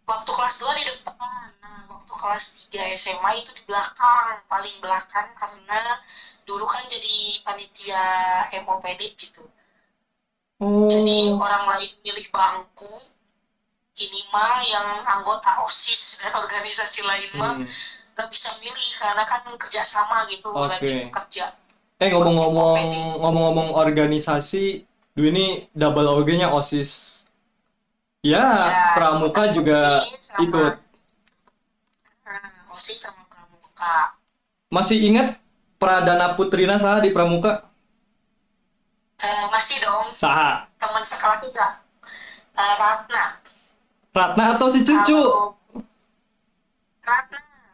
waktu 0.09 0.31
kelas 0.33 0.55
2 0.59 0.75
di 0.75 0.83
depan. 0.91 1.45
Nah 1.63 1.79
waktu 1.87 2.11
kelas 2.11 2.45
3 2.73 2.97
SMA 2.97 3.31
itu 3.39 3.53
di 3.55 3.63
belakang 3.63 4.43
paling 4.49 4.75
belakang 4.83 5.29
karena 5.37 6.01
dulu 6.43 6.65
kan 6.67 6.83
jadi 6.89 7.15
panitia 7.45 8.03
MOPD 8.65 9.01
gitu. 9.15 9.45
Jadi 10.61 11.17
Oh, 11.33 11.41
orang 11.41 11.63
lain 11.73 11.89
milih 12.05 12.27
bangku 12.29 12.93
ini 13.97 14.21
mah 14.33 14.61
yang 14.65 14.87
anggota 15.05 15.61
OSIS 15.65 16.21
dan 16.21 16.33
organisasi 16.37 17.01
lain 17.01 17.31
mah. 17.37 17.53
Hmm. 17.61 17.65
Gak 18.21 18.29
bisa 18.29 18.49
milih 18.57 18.91
karena 18.95 19.23
kan 19.25 19.41
kerjasama 19.57 20.29
gitu 20.29 20.47
Oke. 20.47 20.77
lagi 20.77 20.93
kerja 21.09 21.45
Eh 21.97 22.09
ngomong-ngomong 22.09 22.81
ngomong-ngomong 23.17 23.69
organisasi, 23.73 24.81
Dwi 25.11 25.29
ini 25.29 25.45
double 25.69 26.09
OG-nya 26.17 26.49
OSIS. 26.49 27.21
Ya, 28.21 28.41
Ya, 28.41 28.97
Pramuka 28.97 29.49
juga 29.49 30.01
sama- 30.17 30.41
ikut. 30.41 30.73
nah, 32.21 32.41
OSIS 32.67 32.97
sama 32.99 33.21
pramuka 33.23 34.17
Masih 34.67 34.97
ingat 34.99 35.37
Pradana 35.77 36.33
Putrina 36.33 36.77
saha 36.77 37.01
di 37.01 37.09
Pramuka? 37.09 37.69
Eh, 39.17 39.45
masih 39.49 39.77
dong 39.81 40.09
Saha? 40.11 40.65
teman 40.77 41.01
sekolah 41.01 41.37
juga 41.37 41.85
Eh, 42.51 42.73
Ratna 42.77 43.37
Ratna 44.09 44.43
atau 44.53 44.67
si 44.67 44.81
Cucu? 44.81 45.13
Kalau- 45.13 45.53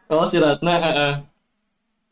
Oh, 0.08 0.24
si 0.26 0.36
Ratna. 0.40 0.74
eh, 0.80 0.94
eh. 1.04 1.14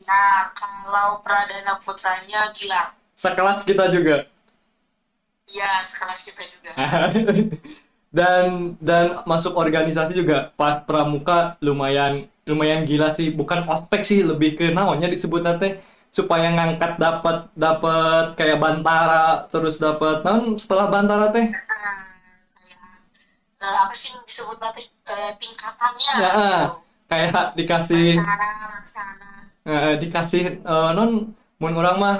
Nah, 0.07 0.53
kalau 0.53 1.19
Pradana 1.25 1.73
Putranya 1.83 2.53
Gilang. 2.53 2.93
Sekelas 3.17 3.65
kita 3.65 3.89
juga. 3.89 4.29
Ya, 5.49 5.81
sekelas 5.81 6.19
kita 6.27 6.43
juga. 6.53 6.71
dan 8.17 8.77
dan 8.79 9.05
masuk 9.27 9.53
organisasi 9.59 10.15
juga 10.15 10.49
pas 10.55 10.79
pramuka 10.79 11.59
lumayan 11.59 12.23
lumayan 12.47 12.87
gila 12.87 13.11
sih 13.11 13.35
bukan 13.35 13.67
ospek 13.67 14.01
sih 14.07 14.23
lebih 14.23 14.55
ke 14.55 14.71
naonnya 14.71 15.11
disebut 15.11 15.43
nanti 15.43 15.75
supaya 16.07 16.47
ngangkat 16.55 16.95
dapat 16.97 17.51
dapat 17.51 18.33
kayak 18.39 18.63
bantara 18.63 19.43
terus 19.51 19.75
dapat 19.77 20.23
naon 20.23 20.55
setelah 20.55 20.87
bantara 20.87 21.35
teh 21.35 21.51
kayak, 21.51 21.95
eh, 23.59 23.75
apa 23.83 23.93
sih 23.93 24.15
disebut 24.23 24.57
nanti 24.63 24.87
eh, 25.05 25.31
tingkatannya 25.35 26.11
Ya, 26.15 26.29
ah. 26.31 26.61
gitu. 26.71 26.86
Kayak 27.09 27.57
dikasih 27.57 28.13
eh, 29.67 29.93
dikasih 30.01 30.43
eh, 30.63 30.89
non 30.97 31.11
mun 31.61 31.73
orang 31.79 31.97
mah 32.03 32.15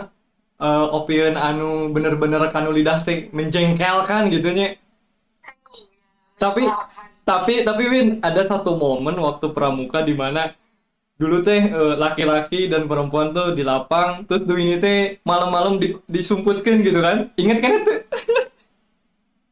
eh, 0.59 0.85
opieun 0.97 1.35
anu 1.37 1.93
bener-bener 1.93 2.41
kanu 2.53 2.69
lidah 2.73 2.97
teh 3.05 3.29
menjengkelkan 3.37 4.29
gitu 4.33 4.49
nya 4.53 4.73
Tapi- 6.37 6.69
Tapi 7.27 7.67
tapi 7.67 7.83
Win 7.91 8.23
ada 8.23 8.39
satu 8.39 8.79
momen 8.79 9.19
waktu 9.19 9.51
pramuka 9.51 9.99
di 9.99 10.15
mana 10.15 10.55
dulu 11.19 11.43
teh 11.43 11.59
eh, 11.59 11.95
laki-laki 11.99 12.71
dan 12.71 12.87
perempuan 12.87 13.35
tuh 13.35 13.51
di 13.51 13.67
lapang 13.67 14.23
terus 14.23 14.47
dulu 14.47 14.55
ini 14.55 14.79
teh 14.79 15.19
malam-malam 15.27 15.75
di, 15.75 15.91
disumputkan 16.07 16.79
gitu 16.87 17.03
kan. 17.03 17.27
Inget 17.35 17.59
kan 17.59 17.83
itu? 17.83 17.93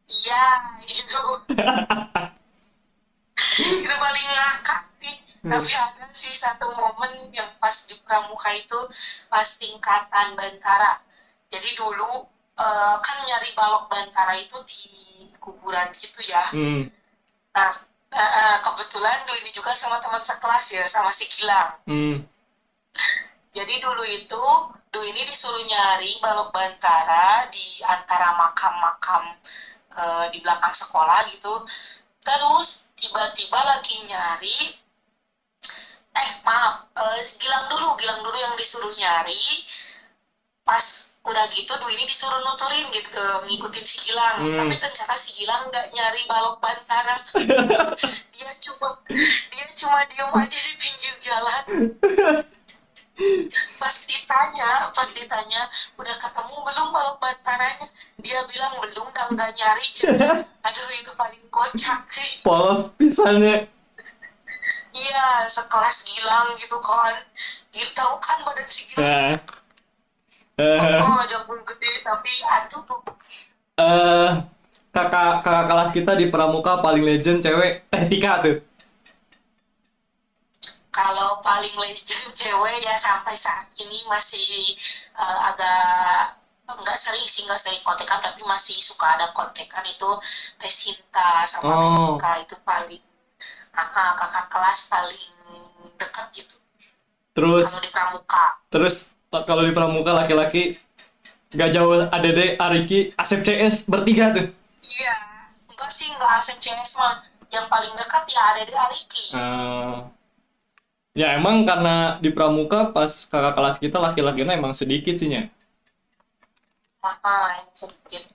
Iya, 0.08 0.44
itu. 0.88 1.20
itu 3.84 3.96
paling 4.00 4.28
ngakak. 4.32 4.80
Hmm. 5.46 5.54
Tapi 5.54 5.72
ada 5.78 6.10
sih 6.10 6.34
satu 6.34 6.74
momen 6.74 7.30
yang 7.30 7.46
pas 7.62 7.86
di 7.86 7.94
Pramuka 8.02 8.50
itu 8.58 8.82
pas 9.30 9.46
tingkatan 9.46 10.34
Bantara. 10.34 10.98
Jadi 11.54 11.70
dulu 11.78 12.26
eh, 12.58 12.96
kan 12.98 13.18
nyari 13.30 13.54
balok 13.54 13.86
Bantara 13.86 14.34
itu 14.34 14.58
di 14.66 14.90
kuburan 15.38 15.94
gitu 16.02 16.26
ya. 16.26 16.50
hmm. 16.50 16.90
Nah, 17.54 17.72
eh, 18.10 18.58
kebetulan 18.66 19.22
dulu 19.30 19.38
ini 19.46 19.54
juga 19.54 19.70
sama 19.78 20.02
teman 20.02 20.26
sekelas 20.26 20.66
ya, 20.82 20.84
sama 20.90 21.14
si 21.14 21.30
Gilang. 21.30 21.78
Hmm. 21.86 22.26
Jadi 23.54 23.76
dulu 23.78 24.02
itu, 24.02 24.44
dulu 24.90 25.06
ini 25.06 25.22
disuruh 25.30 25.62
nyari 25.62 26.10
balok 26.26 26.50
Bantara 26.50 27.46
di 27.54 27.86
antara 27.86 28.34
makam-makam 28.34 29.30
eh, 29.94 30.26
di 30.34 30.42
belakang 30.42 30.74
sekolah 30.74 31.22
gitu. 31.38 31.54
Terus 32.26 32.90
tiba-tiba 32.98 33.62
lagi 33.62 34.02
nyari, 34.10 34.58
eh 36.16 36.30
maaf, 36.48 36.88
eh, 36.96 37.20
Gilang 37.38 37.68
dulu, 37.68 37.96
Gilang 38.00 38.24
dulu 38.24 38.38
yang 38.40 38.56
disuruh 38.56 38.94
nyari. 38.96 39.68
Pas 40.66 40.86
udah 41.22 41.46
gitu, 41.54 41.78
dulu 41.78 41.92
ini 41.94 42.10
disuruh 42.10 42.42
nuturin 42.42 42.90
gitu, 42.90 43.22
ngikutin 43.46 43.86
si 43.86 43.98
Gilang. 44.08 44.50
Hmm. 44.50 44.56
Tapi 44.56 44.74
ternyata 44.80 45.16
si 45.20 45.36
Gilang 45.38 45.70
nggak 45.70 45.94
nyari 45.94 46.22
balok 46.26 46.58
Bantara. 46.58 47.16
dia 48.36 48.52
cuma 48.60 48.90
dia 49.50 49.68
cuma 49.80 50.00
diem 50.12 50.32
aja 50.36 50.60
di 50.60 50.74
pinggir 50.76 51.16
jalan 51.24 51.64
pas 53.80 53.96
ditanya 54.04 54.92
pas 54.92 55.10
ditanya 55.16 55.62
udah 55.96 56.16
ketemu 56.20 56.56
belum 56.68 56.88
balok 56.92 57.18
bantaranya 57.24 57.88
dia 58.20 58.40
bilang 58.52 58.74
belum 58.84 59.08
dan 59.16 59.28
nggak 59.32 59.52
nyari 59.56 59.86
cuy 59.88 60.12
aduh 60.68 60.88
itu 61.00 61.12
paling 61.16 61.44
kocak 61.48 62.04
sih 62.12 62.44
polos 62.44 62.92
pisannya 63.00 63.72
sekelas 65.48 65.98
Gilang 66.10 66.54
gitu 66.58 66.78
kan. 66.82 67.16
Gitu 67.74 67.92
tahu 67.94 68.18
kan 68.24 68.42
badan 68.44 68.68
si 68.70 68.90
Gilang. 68.92 69.40
Eh. 70.56 71.00
Oh 71.04 71.20
jambul 71.28 71.60
gede 71.68 72.00
tapi 72.00 72.32
aduh 72.48 72.88
eh, 73.76 74.30
kakak 74.96 75.44
kakak 75.44 75.66
kelas 75.68 75.90
kita 75.92 76.16
di 76.16 76.32
pramuka 76.32 76.80
paling 76.80 77.04
legend 77.04 77.44
cewek 77.44 77.84
teh 77.92 78.04
Tika 78.08 78.40
tuh. 78.40 78.58
Kalau 80.96 81.44
paling 81.44 81.76
legend 81.76 82.32
cewek 82.32 82.88
ya 82.88 82.96
sampai 82.96 83.36
saat 83.36 83.68
ini 83.84 84.00
masih 84.08 84.80
eh, 85.20 85.40
agak 85.52 86.40
nggak 86.66 86.98
sering 86.98 87.28
sih 87.28 87.44
nggak 87.46 87.62
sering 87.62 87.84
kontekan 87.84 88.24
tapi 88.24 88.42
masih 88.48 88.74
suka 88.80 89.06
ada 89.06 89.30
kontekan 89.36 89.86
itu 89.86 90.10
Teh 90.58 90.72
Sinta 90.72 91.44
sama 91.46 91.78
Teh 91.78 91.84
Oh. 91.84 92.16
Tika 92.16 92.32
itu 92.42 92.56
paling 92.64 93.04
kakak 93.76 94.46
kelas 94.48 94.80
paling 94.88 95.32
dekat 96.00 96.28
gitu. 96.36 96.56
Terus 97.36 97.68
kalau 97.68 97.84
di 97.84 97.92
Pramuka. 97.92 98.46
terus 98.72 98.96
kalau 99.44 99.64
di 99.68 99.76
pramuka 99.76 100.12
laki-laki 100.16 100.80
gak 101.52 101.72
jauh 101.76 102.08
ADD 102.08 102.56
Ariki 102.56 103.12
Asep 103.20 103.44
CS 103.44 103.92
bertiga 103.92 104.32
tuh. 104.32 104.48
Iya 104.80 105.16
enggak 105.68 105.92
sih 105.92 106.08
enggak 106.16 106.32
Asep 106.40 106.58
CS 106.64 106.96
mah. 107.00 107.20
Yang 107.52 107.66
paling 107.68 107.94
dekat 107.96 108.24
ya 108.32 108.42
ada 108.52 108.62
di 108.64 108.74
Ariki. 108.74 109.26
Eh, 109.36 109.96
ya 111.16 111.28
emang 111.36 111.68
karena 111.68 112.20
di 112.20 112.32
pramuka 112.32 112.96
pas 112.96 113.12
kakak 113.28 113.54
kelas 113.56 113.76
kita 113.80 113.98
laki-lakinya 114.00 114.56
emang 114.56 114.72
sedikit 114.72 115.16
sih 115.20 115.32
nya. 115.32 115.52
Ah, 117.04 117.62
sedikit. 117.76 118.32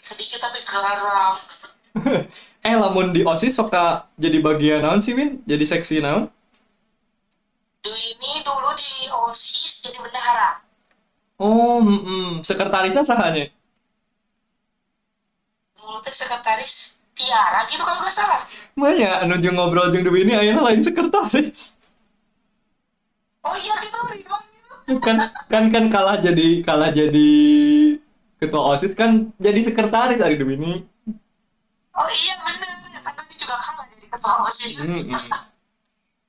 Sedikit 0.00 0.38
tapi 0.40 0.62
garam 0.64 1.36
eh 2.66 2.76
lamun 2.76 3.10
di 3.10 3.26
osis 3.26 3.56
suka 3.56 4.06
jadi 4.14 4.38
bagian 4.38 4.84
naon 4.84 5.02
sih 5.02 5.16
Win 5.16 5.42
jadi 5.48 5.64
seksi 5.66 6.04
naon? 6.04 6.30
Ini 7.80 8.44
dulu 8.44 8.76
di 8.76 9.08
OSIS 9.08 9.88
jadi 9.88 10.04
bendahara. 10.04 10.60
Oh 11.40 11.80
mm, 11.80 12.00
mm. 12.04 12.30
sekretarisnya 12.44 13.00
sahanya? 13.00 13.48
Dulu 15.80 15.96
teh 16.04 16.12
sekretaris 16.12 17.00
Tiara 17.16 17.64
gitu 17.72 17.80
kalau 17.80 18.04
nggak 18.04 18.12
salah. 18.12 18.44
Makanya 18.76 19.24
anu 19.24 19.40
jeung 19.40 19.56
ngobrol 19.56 19.88
jeung 19.88 20.04
Dewi 20.04 20.28
ini 20.28 20.36
ayeuna 20.36 20.60
lain 20.68 20.84
sekretaris. 20.84 21.80
Oh 23.40 23.56
iya 23.56 23.74
gitu 23.80 23.98
gitu 24.20 24.36
kan 25.00 25.16
kan 25.48 25.64
kan 25.72 25.84
kalah 25.88 26.20
jadi 26.20 26.60
kalah 26.60 26.92
jadi 26.92 27.30
ketua 28.36 28.76
osis 28.76 28.92
kan 28.92 29.32
jadi 29.40 29.72
sekretaris 29.72 30.20
hari 30.20 30.36
Dewi 30.36 30.60
ini 30.60 30.84
oh 32.00 32.08
iya 32.22 32.34
bener 32.46 32.70
karena 33.04 33.22
dia 33.28 33.36
juga 33.42 33.54
kalah 33.64 33.86
jadi 33.92 34.06
ketua 34.12 34.34
OSIS 34.46 34.78
Mm, 34.88 35.02
mm. 35.12 35.22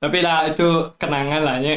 tapi 0.02 0.18
lah 0.24 0.38
itu 0.50 0.68
kenangan 1.00 1.42
lah 1.46 1.56
iya. 1.64 1.76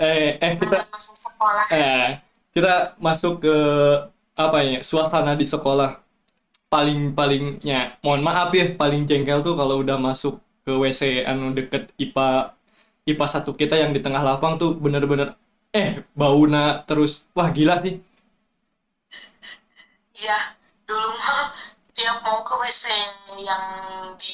Eh 0.00 0.28
eh 0.40 0.52
kita 0.60 0.78
masa 0.92 1.12
sekolah. 1.12 1.64
Eh 1.70 2.06
kita 2.54 2.74
masuk 3.06 3.32
ke 3.44 3.56
apa 4.44 4.58
ya 4.64 4.78
suasana 4.90 5.32
di 5.36 5.46
sekolah. 5.46 5.90
Paling 6.72 7.00
palingnya 7.18 7.98
mohon 8.04 8.22
maaf 8.28 8.50
ya 8.54 8.66
paling 8.80 9.02
jengkel 9.10 9.40
tuh 9.46 9.54
kalau 9.60 9.82
udah 9.82 9.98
masuk 9.98 10.34
ke 10.64 10.72
WC 10.72 11.02
anu 11.30 11.52
deket 11.58 11.90
IPA 11.98 12.54
IPA 13.10 13.26
satu 13.34 13.50
kita 13.60 13.74
yang 13.82 13.92
di 13.96 14.00
tengah 14.04 14.22
lapang 14.22 14.54
tuh 14.62 14.70
bener-bener 14.84 15.28
eh 15.74 16.02
bauna 16.16 16.82
terus. 16.88 17.26
Wah 17.36 17.50
gila 17.56 17.76
sih. 17.84 18.00
Iya, 20.20 20.38
dulu 20.86 21.08
mah 21.18 21.50
tiap 22.00 22.24
mau 22.24 22.40
ke 22.40 22.56
WC 22.56 22.88
yang 23.44 23.64
di 24.16 24.32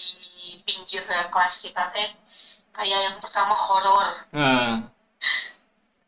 pinggir 0.63 1.03
kelas 1.03 1.67
kita 1.67 1.91
teh 1.91 2.15
kayak 2.71 3.11
yang 3.11 3.19
pertama 3.19 3.59
horor, 3.59 4.07
nah 4.31 4.87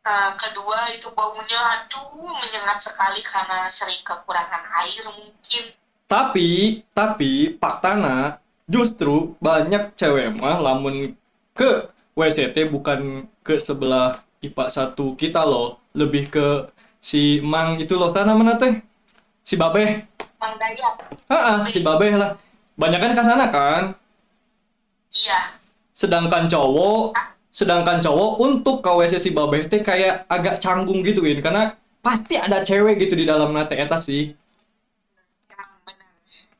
Eh, 0.09 0.33
kedua 0.41 0.89
itu 0.97 1.13
baunya 1.13 1.61
aduh 1.61 2.33
menyengat 2.41 2.81
sekali 2.81 3.21
karena 3.21 3.69
sering 3.69 4.01
kekurangan 4.01 4.65
air 4.81 5.05
mungkin. 5.13 5.65
tapi 6.09 6.81
tapi 6.97 7.61
faktana 7.61 8.41
justru 8.65 9.37
banyak 9.37 9.93
cewek 9.93 10.33
mah 10.41 10.57
lamun 10.57 11.13
ke 11.53 11.93
WC 12.17 12.57
teh 12.57 12.65
bukan 12.65 13.29
ke 13.45 13.61
sebelah 13.61 14.25
IPA 14.41 14.65
satu 14.73 15.13
kita 15.13 15.45
loh. 15.45 15.77
Lebih 15.93 16.33
ke 16.33 16.47
si 17.05 17.45
Mang 17.45 17.77
itu 17.77 17.93
loh 18.01 18.09
sana 18.09 18.33
mana 18.33 18.57
teh? 18.57 18.81
Si 19.45 19.61
Babeh 19.61 20.09
Mang 20.39 20.55
Dayat, 20.55 20.95
ah 21.29 21.67
si 21.67 21.83
Babeh 21.83 22.15
lah. 22.15 22.39
Banyak 22.79 22.99
kan 23.03 23.13
ke 23.15 23.23
sana 23.27 23.51
kan? 23.51 23.83
Iya, 25.11 25.59
sedangkan 25.95 26.47
cowok 26.47 27.19
sedangkan 27.59 27.99
cowok 27.99 28.39
untuk 28.39 28.87
ke 28.87 28.91
WC 28.93 29.19
si 29.19 29.31
Babeh 29.35 29.67
teh 29.67 29.83
kayak 29.83 30.31
agak 30.31 30.63
canggung 30.63 31.03
gitu 31.03 31.27
Win. 31.27 31.43
Karena 31.43 31.75
pasti 31.99 32.39
ada 32.39 32.63
cewek 32.63 33.03
gitu 33.03 33.19
di 33.19 33.27
dalam 33.27 33.51
nate 33.51 33.75
eta 33.75 33.99
sih. 33.99 34.31
Bener. 35.83 36.11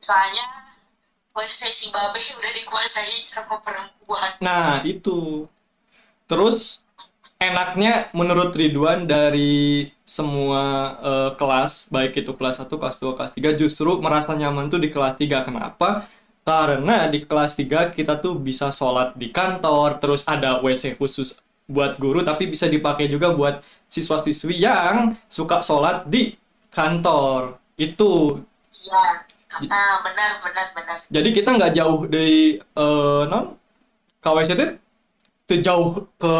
Soalnya 0.03 0.59
WC 1.31 1.59
si 1.71 1.87
Babe 1.95 2.19
udah 2.19 2.51
dikuasai 2.51 3.23
sama 3.23 3.63
perempuan. 3.63 4.31
Nah, 4.43 4.83
itu. 4.83 5.47
Terus 6.27 6.83
enaknya 7.39 8.11
menurut 8.11 8.51
Ridwan 8.51 9.07
dari 9.07 9.87
semua 10.03 10.63
eh, 10.99 11.31
kelas, 11.39 11.87
baik 11.87 12.19
itu 12.21 12.31
kelas 12.35 12.59
1, 12.59 12.67
kelas 12.67 12.97
2, 12.99 13.15
kelas 13.17 13.31
3 13.31 13.55
justru 13.55 13.89
merasa 14.03 14.35
nyaman 14.35 14.67
tuh 14.67 14.77
di 14.83 14.91
kelas 14.91 15.15
3. 15.15 15.47
Kenapa? 15.47 16.05
Karena 16.43 17.07
di 17.07 17.23
kelas 17.23 17.55
3 17.55 17.95
kita 17.95 18.19
tuh 18.19 18.35
bisa 18.35 18.69
sholat 18.75 19.15
di 19.15 19.31
kantor, 19.31 19.97
terus 20.03 20.27
ada 20.27 20.59
WC 20.59 20.99
khusus 20.99 21.39
buat 21.69 22.01
guru 22.01 22.25
tapi 22.25 22.49
bisa 22.49 22.65
dipakai 22.65 23.05
juga 23.05 23.29
buat 23.29 23.61
siswa-siswi 23.85 24.57
yang 24.57 25.15
suka 25.31 25.63
sholat 25.63 26.03
di 26.11 26.35
kantor. 26.75 27.55
Itu. 27.79 28.43
Iya, 28.75 29.23
ah, 29.71 29.95
benar 30.03 30.43
benar 30.43 30.67
benar. 30.75 30.97
Jadi 31.07 31.29
kita 31.31 31.55
nggak 31.55 31.73
jauh 31.77 32.03
dari 32.11 32.59
eh, 32.59 33.23
non 33.31 33.55
KWC 34.19 34.51
itu 34.51 34.59
tuh 34.59 34.88
jauh 35.57 36.05
ke 36.21 36.33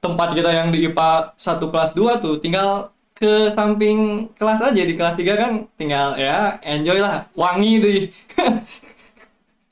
tempat 0.00 0.28
kita 0.34 0.50
yang 0.50 0.68
di 0.74 0.88
IPA 0.88 1.34
1 1.38 1.70
kelas 1.72 1.92
2 1.94 2.18
tuh 2.24 2.34
tinggal 2.42 2.90
ke 3.14 3.50
samping 3.50 4.30
kelas 4.38 4.62
aja 4.62 4.82
di 4.82 4.94
kelas 4.94 5.14
3 5.14 5.34
kan 5.34 5.52
tinggal 5.74 6.14
ya 6.18 6.58
enjoy 6.62 6.98
lah 6.98 7.26
wangi 7.34 7.72
deh 7.82 8.00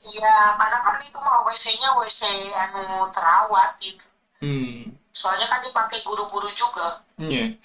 Iya, 0.07 0.55
karena 0.55 0.77
kan 0.79 0.95
itu 1.03 1.19
mah 1.19 1.43
WC-nya 1.43 1.89
WC 1.99 2.21
anu 2.55 3.11
terawat 3.11 3.75
gitu. 3.83 4.07
hmm 4.39 4.95
Soalnya 5.11 5.51
kan 5.51 5.59
dipakai 5.59 5.99
guru-guru 6.05 6.47
juga. 6.53 7.01
iya. 7.19 7.57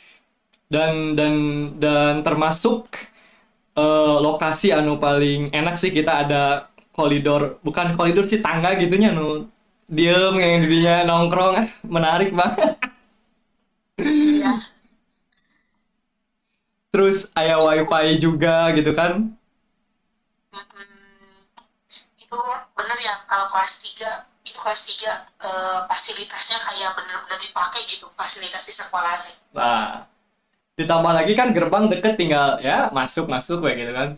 dan 0.73 1.13
dan 1.15 1.35
dan 1.77 2.25
termasuk 2.25 2.89
eh, 3.77 4.17
lokasi 4.25 4.73
anu 4.73 4.97
paling 4.97 5.53
enak 5.53 5.77
sih 5.77 5.93
kita 5.93 6.25
ada 6.25 6.43
koridor 6.97 7.61
bukan 7.61 7.93
koridor 7.93 8.25
sih 8.25 8.41
tangga 8.41 8.73
gitunya 8.77 9.13
nu 9.13 9.49
diem 9.88 10.35
yang 10.42 10.57
dirinya 10.64 10.95
nongkrong 11.09 11.55
ah 11.62 11.68
menarik 11.87 12.31
banget 12.35 12.77
Iya. 14.03 14.53
terus 16.92 17.33
ada 17.33 17.57
wifi 17.61 18.21
juga 18.21 18.68
gitu 18.77 18.92
kan. 18.92 19.33
Itu 22.21 22.38
bener 22.77 22.99
ya 23.01 23.14
kalau 23.29 23.47
kelas 23.53 23.73
3 23.85 24.11
itu 24.45 24.59
kelas 24.59 24.81
3 24.88 25.12
eh, 25.45 25.79
fasilitasnya 25.88 26.59
kayak 26.61 26.90
bener-bener 26.99 27.38
dipakai 27.40 27.81
gitu 27.88 28.09
fasilitas 28.16 28.64
di 28.68 28.73
sekolah 28.75 29.12
Nah, 29.53 30.09
ditambah 30.81 31.12
lagi 31.12 31.33
kan 31.37 31.53
gerbang 31.53 31.92
deket 31.92 32.16
tinggal 32.16 32.59
ya 32.64 32.88
masuk 32.92 33.29
masuk 33.29 33.61
kayak 33.64 33.77
gitu 33.85 33.92
kan. 33.92 34.09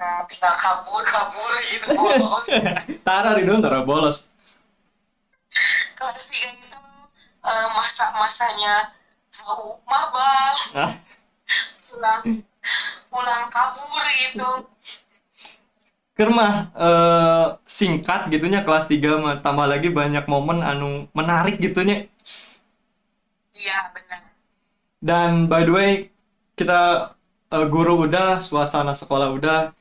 Nah, 0.00 0.20
tinggal 0.26 0.54
kabur 0.56 1.02
kabur 1.04 1.50
gitu 1.68 1.86
bolos. 1.94 2.48
Tara 3.06 3.30
Ridwan 3.36 3.60
Tara 3.62 3.80
bolos. 3.84 4.31
Kelas 5.96 6.24
3 6.30 6.52
itu 6.56 6.80
eh, 7.44 7.68
masa-masanya 7.76 8.92
tahu 9.32 9.80
mabal 9.88 10.54
Nah, 10.76 10.92
pulang 11.88 12.22
pulang 13.08 13.44
kabur 13.52 14.04
gitu. 14.20 14.50
Kermah 16.12 16.52
eh, 16.76 17.46
singkat 17.64 18.28
gitunya 18.28 18.60
kelas 18.62 18.88
3 18.88 19.20
mah. 19.20 19.40
Tambah 19.40 19.66
lagi 19.68 19.88
banyak 19.88 20.24
momen 20.28 20.60
anu 20.60 21.08
menarik 21.16 21.58
gitunya. 21.60 22.06
iya 23.52 23.92
benar. 23.94 24.22
Dan 25.02 25.50
by 25.50 25.62
the 25.66 25.72
way 25.72 25.90
kita 26.56 27.12
eh, 27.52 27.66
guru 27.68 28.06
udah, 28.06 28.38
suasana 28.38 28.92
sekolah 28.92 29.32
udah, 29.32 29.72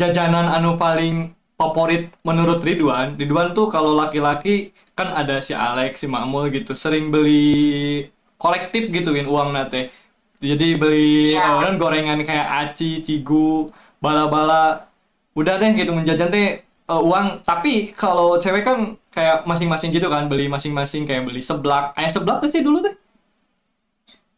jajanan 0.00 0.48
anu 0.52 0.76
paling 0.80 1.35
favorit 1.56 2.12
menurut 2.28 2.60
Ridwan. 2.60 3.16
Ridwan 3.20 3.52
tuh 3.56 3.66
kalau 3.72 3.96
laki-laki 3.96 4.72
kan 4.96 5.12
ada 5.12 5.40
si 5.40 5.52
Alex, 5.56 6.04
si 6.04 6.06
Makmul 6.08 6.52
gitu, 6.52 6.72
sering 6.76 7.08
beli 7.12 8.08
kolektif 8.36 8.88
gitu 8.92 9.12
Win 9.16 9.28
uang 9.28 9.52
nate. 9.56 9.92
Jadi 10.40 10.76
beli 10.76 11.32
Iya. 11.32 11.40
eh, 11.48 11.56
kan 11.64 11.74
gorengan 11.80 12.20
kayak 12.28 12.48
aci, 12.62 13.00
cigu, 13.04 13.72
bala-bala. 14.00 14.88
udah 15.36 15.60
deh 15.60 15.68
gitu 15.76 15.92
menjajan 15.92 16.32
teh 16.32 16.64
uh, 16.88 17.02
uang 17.02 17.44
tapi 17.44 17.92
kalau 17.92 18.40
cewek 18.40 18.64
kan 18.64 18.78
kayak 19.12 19.44
masing-masing 19.44 19.92
gitu 19.92 20.08
kan 20.08 20.32
beli 20.32 20.48
masing-masing 20.48 21.04
kayak 21.04 21.28
beli 21.28 21.44
seblak 21.44 21.92
ayah 22.00 22.08
seblak 22.08 22.40
tuh 22.40 22.48
sih 22.48 22.64
dulu 22.64 22.80
tuh 22.80 22.94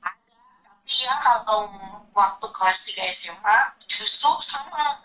ada 0.02 0.18
tapi 0.66 0.90
ya 1.06 1.14
kalau 1.22 1.70
waktu 2.10 2.46
kelas 2.50 2.78
3 2.90 3.14
SMA 3.14 3.58
justru 3.86 4.30
sama 4.42 4.98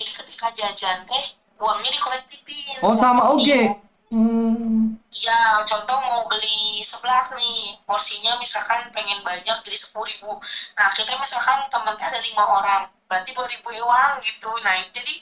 jadi 0.00 0.12
ketika 0.24 0.46
jajan 0.56 1.04
teh 1.04 1.26
uangnya 1.56 1.90
dikolektifin 1.92 2.80
oh 2.84 2.94
sama 2.96 3.32
oke 3.32 3.42
okay. 3.42 3.64
hmm. 4.12 4.96
Ya, 5.16 5.64
contoh 5.64 5.96
mau 5.96 6.28
beli 6.28 6.84
seblak 6.84 7.32
nih, 7.32 7.80
porsinya 7.88 8.36
misalkan 8.36 8.84
pengen 8.92 9.24
banyak 9.24 9.64
jadi 9.64 9.78
sepuluh 9.80 10.04
ribu. 10.12 10.28
Nah, 10.76 10.92
kita 10.92 11.16
misalkan 11.16 11.64
temennya 11.72 12.12
ada 12.12 12.20
lima 12.20 12.44
orang, 12.44 12.82
berarti 13.08 13.32
dua 13.32 13.48
ribu 13.48 13.72
uang 13.72 14.20
gitu. 14.20 14.52
Nah, 14.60 14.76
jadi 14.92 15.14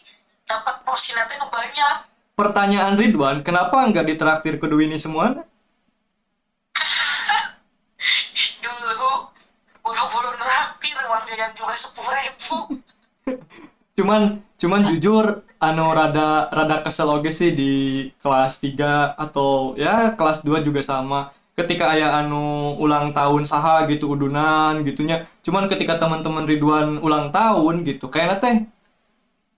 dapat 0.51 0.83
porsi 0.85 1.15
nanti 1.17 1.39
banyak. 1.41 1.95
pertanyaan 2.35 2.99
Ridwan 2.99 3.47
kenapa 3.47 3.87
nggak 3.87 4.11
ditraktir 4.11 4.59
kedua 4.59 4.83
ini 4.83 4.99
semua 4.99 5.31
Dulu 8.65 9.31
buru-buru 9.87 10.31
neraktir 10.35 10.99
uang 10.99 11.23
jajan 11.31 11.55
juga 11.55 11.75
sepuluh 11.79 12.13
ribu. 12.19 12.55
cuman 13.95 14.43
cuman 14.59 14.81
jujur 14.91 15.47
anu 15.63 15.87
rada 15.95 16.51
rada 16.51 16.77
kesel 16.83 17.09
oge 17.15 17.31
sih 17.31 17.51
di 17.55 17.73
kelas 18.19 18.59
3 18.59 19.15
atau 19.15 19.79
ya 19.79 20.13
kelas 20.19 20.43
2 20.43 20.67
juga 20.67 20.83
sama 20.83 21.31
ketika 21.55 21.95
ayah 21.95 22.19
anu 22.19 22.75
ulang 22.83 23.15
tahun 23.15 23.47
saha 23.47 23.87
gitu 23.87 24.11
udunan 24.19 24.83
gitunya 24.83 25.31
cuman 25.47 25.71
ketika 25.71 25.95
teman-teman 26.03 26.45
Ridwan 26.45 26.99
ulang 26.99 27.31
tahun 27.31 27.87
gitu 27.87 28.11
kayaknya 28.11 28.37
teh 28.43 28.57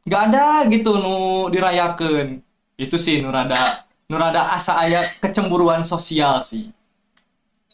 nggak 0.07 0.23
ada 0.31 0.47
gitu 0.69 1.01
nu 1.01 1.49
dirayakan 1.49 2.45
itu 2.77 2.97
sih 3.01 3.25
nu 3.25 3.33
rada 3.33 3.57
nu 4.13 4.21
rada 4.21 4.53
asa 4.53 4.77
ayah 4.85 5.03
kecemburuan 5.19 5.83
sosial 5.83 6.39
sih 6.45 6.71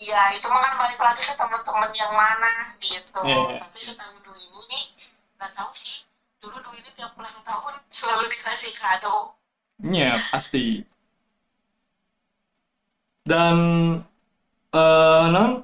Iya, 0.03 0.35
itu 0.35 0.51
mah 0.51 0.59
kan 0.66 0.75
balik 0.83 0.98
lagi 0.98 1.22
ke 1.22 1.35
teman-teman 1.38 1.94
yang 1.94 2.11
mana 2.11 2.75
gitu. 2.83 3.22
Iya. 3.22 3.62
Tapi 3.62 3.79
setahun 3.79 4.18
dulu 4.27 4.35
ini 4.35 4.59
nih, 4.66 4.85
nggak 5.38 5.51
tahu 5.55 5.70
sih. 5.79 6.03
Dulu 6.42 6.59
dulu 6.59 6.74
ini 6.74 6.90
tiap 6.98 7.14
ulang 7.14 7.38
tahun 7.46 7.74
selalu 7.87 8.26
dikasih 8.35 8.74
kado. 8.74 9.38
Iya, 9.78 10.18
pasti. 10.35 10.83
Dan 13.22 13.57
eh 14.74 15.24
non 15.31 15.62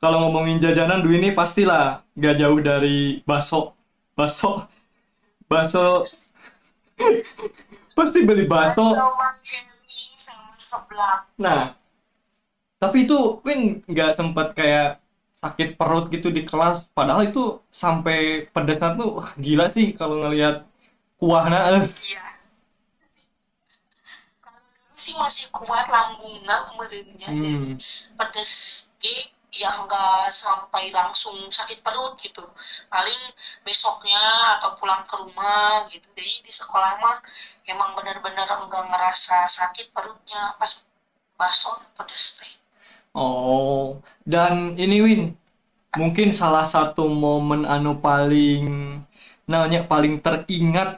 kalau 0.00 0.24
ngomongin 0.24 0.56
jajanan 0.56 1.04
Dwi 1.04 1.20
ini 1.20 1.36
pastilah 1.36 2.00
gak 2.16 2.40
jauh 2.40 2.56
dari 2.64 3.20
bakso. 3.28 3.76
Bakso. 4.16 4.64
Bakso. 5.44 6.08
Pasti 7.96 8.24
beli 8.24 8.48
seblak. 10.56 11.28
Nah, 11.36 11.76
tapi 12.80 13.04
itu 13.04 13.44
Win 13.44 13.84
nggak 13.84 14.16
sempat 14.16 14.56
kayak 14.56 15.02
sakit 15.40 15.80
perut 15.80 16.12
gitu 16.12 16.28
di 16.28 16.44
kelas. 16.44 16.92
Padahal 16.92 17.32
itu 17.32 17.64
sampai 17.72 18.44
pedasnya 18.52 18.92
tuh 19.00 19.24
wah, 19.24 19.30
gila 19.40 19.66
sih 19.72 19.96
kalau 19.96 20.20
ngelihat 20.20 20.68
kuahnya. 21.16 21.80
Iya. 21.80 22.24
Kalau 24.44 24.60
dulu 24.68 24.92
sih 24.92 25.14
masih 25.16 25.46
kuat 25.48 25.88
lambungnya 25.88 26.56
merenya. 26.76 27.28
Hmm. 27.32 27.80
Pedes 28.20 28.52
G 29.00 29.08
yang 29.50 29.88
nggak 29.88 30.30
sampai 30.30 30.92
langsung 30.92 31.48
sakit 31.48 31.80
perut 31.80 32.20
gitu. 32.20 32.44
Paling 32.92 33.20
besoknya 33.64 34.60
atau 34.60 34.76
pulang 34.76 35.02
ke 35.08 35.16
rumah 35.16 35.88
gitu. 35.88 36.06
Jadi 36.12 36.44
di 36.44 36.52
sekolah 36.52 37.00
mah 37.00 37.16
emang 37.64 37.96
benar-benar 37.96 38.46
enggak 38.46 38.84
ngerasa 38.92 39.48
sakit 39.48 39.90
perutnya 39.96 40.54
pas 40.60 40.84
bakso 41.40 41.72
pedes 41.96 42.44
teh. 42.44 42.52
Oh, 43.10 43.98
dan 44.32 44.54
ini 44.82 44.96
Win, 45.04 45.22
mungkin 46.00 46.28
salah 46.40 46.66
satu 46.74 47.04
momen 47.24 47.62
anu 47.74 47.92
paling 48.06 48.62
namanya 49.50 49.80
paling 49.90 50.14
teringat 50.24 50.90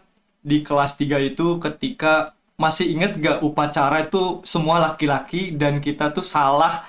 di 0.50 0.58
kelas 0.66 0.92
3 1.00 1.18
itu 1.30 1.46
ketika 1.64 2.34
masih 2.64 2.86
inget 2.94 3.12
gak 3.26 3.38
upacara 3.48 3.96
itu 4.06 4.44
semua 4.52 4.76
laki-laki 4.86 5.42
dan 5.60 5.74
kita 5.86 6.04
tuh 6.16 6.24
salah 6.36 6.84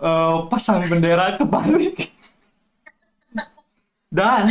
eh, 0.00 0.36
pasang 0.50 0.82
bendera 0.90 1.26
kebalik. 1.40 1.96
Dan 4.10 4.48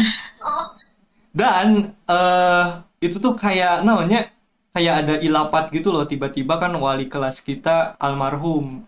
dan 1.36 1.68
eh 2.08 2.66
itu 3.04 3.18
tuh 3.20 3.36
kayak 3.36 3.84
namanya 3.88 4.32
kayak 4.74 4.94
ada 5.04 5.14
ilapat 5.28 5.64
gitu 5.76 5.88
loh 5.96 6.08
tiba-tiba 6.08 6.54
kan 6.62 6.72
wali 6.80 7.06
kelas 7.12 7.44
kita 7.44 7.96
almarhum 8.00 8.88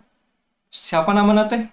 siapa 0.72 1.12
namanya 1.18 1.44
teh? 1.52 1.64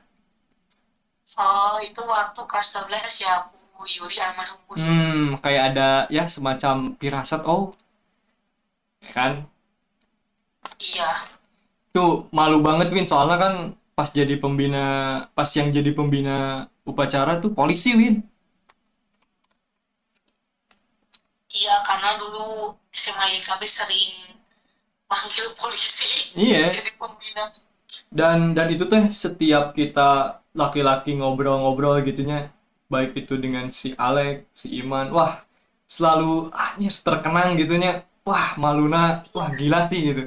Oh 1.38 1.76
itu 1.82 2.02
waktu 2.04 2.40
kelas 2.46 2.68
12 2.78 3.24
ya 3.26 3.34
Bu 3.50 3.82
Yuri 3.86 4.16
almarhum 4.22 4.58
Bu 4.66 4.72
Yuri. 4.78 4.86
Hmm, 4.86 5.26
kayak 5.42 5.62
ada 5.74 5.88
ya 6.10 6.24
semacam 6.30 6.94
firasat 6.98 7.42
oh, 7.46 7.74
ya 9.02 9.10
kan? 9.10 9.32
Iya. 10.78 11.10
Tuh 11.94 12.26
malu 12.34 12.58
banget 12.62 12.90
Win 12.94 13.06
soalnya 13.06 13.38
kan 13.38 13.54
pas 13.94 14.10
jadi 14.10 14.34
pembina, 14.42 14.86
pas 15.34 15.46
yang 15.54 15.70
jadi 15.70 15.90
pembina 15.94 16.66
upacara 16.86 17.38
tuh 17.38 17.54
polisi 17.54 17.94
Win. 17.94 18.22
Iya, 21.54 21.86
karena 21.86 22.18
dulu 22.18 22.74
SMA 22.90 23.38
YKB 23.38 23.62
sering 23.70 24.14
manggil 25.06 25.46
polisi 25.54 26.34
Iya. 26.34 26.66
jadi 26.78 26.92
pembina. 26.98 27.44
Dan 28.10 28.54
dan 28.58 28.66
itu 28.74 28.86
teh 28.90 29.06
setiap 29.10 29.70
kita 29.74 30.42
laki-laki 30.60 31.10
ngobrol-ngobrol 31.18 31.94
gitunya, 32.08 32.50
baik 32.92 33.10
itu 33.20 33.34
dengan 33.44 33.66
si 33.80 33.88
Alek, 33.98 34.46
si 34.54 34.68
Iman, 34.80 35.06
wah 35.16 35.32
selalu 35.96 36.50
anyes 36.54 36.96
terkenang 37.06 37.56
gitunya. 37.60 37.90
Wah, 38.24 38.56
maluna, 38.62 39.20
wah 39.36 39.48
gila 39.52 39.80
sih 39.84 40.00
gitu. 40.08 40.22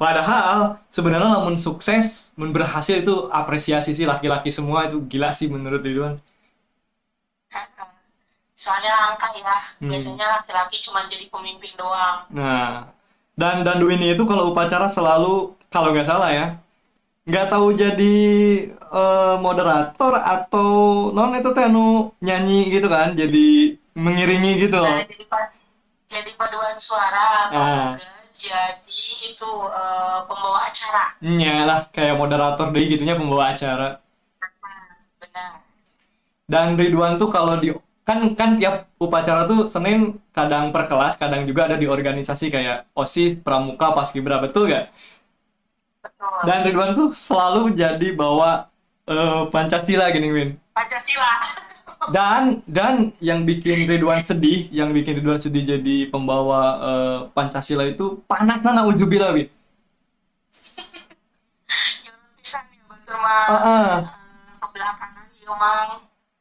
Padahal 0.00 0.80
sebenarnya 0.88 1.28
namun 1.36 1.56
sukses, 1.60 2.32
mun 2.40 2.50
berhasil 2.56 2.96
itu 3.04 3.28
apresiasi 3.28 3.92
sih 3.98 4.06
laki-laki 4.08 4.48
semua 4.50 4.88
itu 4.88 4.98
gila 5.12 5.30
sih 5.36 5.48
menurut 5.52 5.80
Ridwan. 5.84 6.14
Soalnya 8.62 8.92
langka 8.96 9.28
ya, 9.36 9.56
Hmm. 9.80 9.90
biasanya 9.92 10.26
laki-laki 10.40 10.76
cuma 10.80 11.00
jadi 11.12 11.26
pemimpin 11.28 11.72
doang. 11.76 12.18
Nah, 12.32 12.88
dan 13.36 13.60
dan 13.66 13.76
Dwi 13.82 13.96
itu 14.00 14.22
kalau 14.24 14.52
upacara 14.52 14.88
selalu 14.88 15.52
kalau 15.68 15.92
nggak 15.92 16.08
salah 16.08 16.30
ya, 16.32 16.46
nggak 17.22 17.46
tahu 17.52 17.66
jadi 17.78 18.16
eh, 18.72 19.36
moderator 19.38 20.12
atau 20.18 20.70
non 21.14 21.32
itu 21.38 21.50
teh 21.54 21.64
anu 21.70 22.10
nyanyi 22.18 22.68
gitu 22.74 22.86
kan, 22.90 23.14
jadi 23.14 23.78
mengiringi 23.94 24.52
gitu 24.66 24.76
loh. 24.82 24.90
Nah, 24.90 25.06
jadi 25.06 25.24
jadi 26.12 26.30
paduan 26.36 26.76
suara 26.76 27.48
atau 27.48 27.62
Ah. 27.62 27.92
jadi 28.32 29.02
itu 29.32 29.50
eh, 29.68 30.18
pembawa 30.28 30.60
acara. 30.68 31.04
Nya 31.20 31.54
lah 31.68 31.80
kayak 31.94 32.16
moderator 32.18 32.66
deh 32.74 32.84
gitunya 32.88 33.14
pembawa 33.14 33.52
acara. 33.52 34.00
Benar. 35.20 35.52
Dan 36.52 36.66
Ridwan 36.80 37.16
tuh 37.20 37.28
kalau 37.32 37.56
di 37.62 37.72
kan 38.02 38.18
kan 38.34 38.58
tiap 38.58 38.90
upacara 38.98 39.46
tuh 39.46 39.70
Senin 39.70 40.18
kadang 40.34 40.74
per 40.74 40.90
kelas, 40.90 41.14
kadang 41.22 41.46
juga 41.46 41.70
ada 41.70 41.76
di 41.78 41.86
organisasi 41.86 42.50
kayak 42.50 42.90
OSIS, 42.98 43.38
Pramuka, 43.44 43.94
Paskibra, 43.94 44.42
betul 44.42 44.66
gak? 44.74 44.90
Dan 46.46 46.58
Ridwan 46.66 46.94
tuh 46.94 47.10
selalu 47.14 47.74
jadi 47.74 48.08
bawa 48.14 48.70
eh, 49.06 49.42
Pancasila 49.50 50.10
gini 50.14 50.28
Win. 50.30 50.50
Pancasila. 50.74 51.32
Dan 52.14 52.66
dan 52.66 53.14
yang 53.22 53.46
bikin 53.46 53.86
Ridwan 53.86 54.26
sedih, 54.26 54.66
yang 54.74 54.90
bikin 54.90 55.22
Ridwan 55.22 55.38
sedih 55.38 55.62
jadi 55.62 56.10
pembawa 56.10 56.60
eh, 56.82 57.18
Pancasila 57.30 57.86
itu 57.86 58.18
panas 58.26 58.66
nana 58.66 58.82
ujubillah 58.90 59.30
Win. 59.30 59.46
Ya, 63.12 63.54
ah. 63.54 63.62
eh, 63.62 63.96
kebelakangan 64.58 65.26
ya 65.36 65.46
emang 65.46 65.88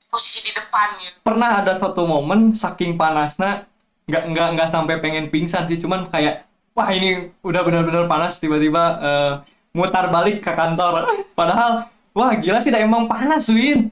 posisi 0.09 0.49
di 0.49 0.51
depan 0.55 0.97
gitu. 0.97 1.17
Pernah 1.21 1.61
ada 1.61 1.77
suatu 1.77 2.09
momen 2.09 2.57
saking 2.57 2.97
panasnya 2.97 3.69
nggak 4.09 4.23
nggak 4.33 4.47
nggak 4.57 4.69
sampai 4.71 4.97
pengen 4.97 5.29
pingsan 5.29 5.69
sih, 5.69 5.77
cuman 5.77 6.09
kayak 6.09 6.49
wah 6.73 6.89
ini 6.89 7.29
udah 7.45 7.61
benar-benar 7.61 8.09
panas 8.09 8.41
tiba-tiba 8.41 8.83
eh, 8.97 9.33
mutar 9.71 10.11
balik 10.11 10.43
ke 10.43 10.51
kantor. 10.51 11.07
Padahal 11.35 11.87
wah 12.11 12.31
gila 12.35 12.59
sih 12.59 12.71
dah 12.71 12.79
emang 12.83 13.07
panas 13.07 13.47
Win. 13.51 13.91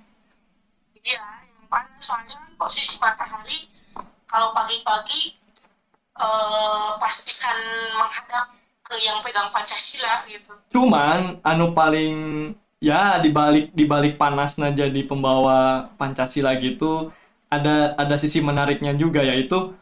Iya, 1.00 1.24
yang 1.48 1.68
panas 1.72 2.02
soalnya 2.04 2.38
posisi 2.60 3.00
matahari 3.00 3.68
kalau 4.28 4.52
pagi-pagi 4.52 5.36
eh 6.20 6.89
pas 7.00 7.15
pisan 7.24 7.58
menghadap 7.96 8.52
ke 8.84 8.96
yang 9.00 9.24
pegang 9.24 9.48
Pancasila 9.56 10.26
gitu. 10.28 10.52
Cuman 10.74 11.39
anu 11.46 11.72
paling 11.72 12.15
ya 12.84 13.20
dibalik 13.24 13.72
dibalik 13.72 14.20
panasnya 14.20 14.72
jadi 14.72 15.02
pembawa 15.08 15.92
Pancasila 15.96 16.56
gitu 16.60 17.12
ada 17.52 17.96
ada 17.96 18.15
sisi 18.15 18.39
menariknya 18.39 18.96
juga 18.96 19.20
yaitu 19.26 19.76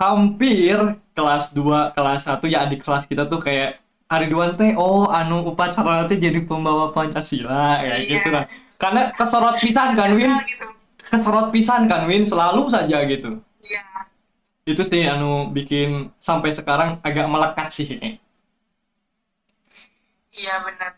hampir 0.00 0.76
kelas 1.12 1.52
2, 1.52 1.92
kelas 1.92 2.26
1 2.26 2.40
ya 2.48 2.64
adik 2.64 2.80
kelas 2.80 3.04
kita 3.04 3.28
tuh 3.28 3.38
kayak 3.38 3.83
hari 4.14 4.26
Duan 4.32 4.54
teh 4.54 4.72
oh 4.78 5.10
anu 5.10 5.42
upacara 5.50 6.04
nanti 6.04 6.14
jadi 6.16 6.40
pembawa 6.46 6.94
Pancasila 6.94 7.82
ya 7.82 7.94
Iya. 7.98 8.06
gitu 8.12 8.28
lah. 8.34 8.44
Karena 8.78 9.10
kesorot 9.10 9.56
pisan 9.58 9.98
kan 9.98 10.10
Win, 10.14 10.30
gitu 10.46 10.66
kesorot 11.04 11.50
pisan 11.50 11.90
kan 11.90 12.06
Win 12.06 12.22
selalu 12.24 12.70
saja 12.70 13.02
gitu. 13.04 13.42
iya 13.62 13.82
Itu 14.64 14.80
sih 14.80 15.04
anu 15.04 15.50
bikin 15.50 16.14
sampai 16.18 16.50
sekarang 16.54 16.96
agak 17.02 17.26
melekat 17.28 17.68
sih 17.68 17.86
ini. 17.94 18.10
iya 20.34 20.64
benar 20.64 20.90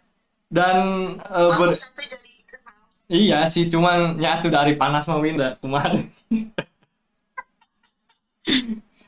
Dan 0.49 0.77
eh, 1.19 1.51
ber- 1.59 1.75
jadi 1.75 2.31
iya 3.11 3.39
sih 3.47 3.67
cuman 3.67 4.15
nyatu 4.17 4.49
dari 4.51 4.79
panas 4.81 5.07
mah 5.07 5.19
Win 5.19 5.37
kemarin. 5.59 6.07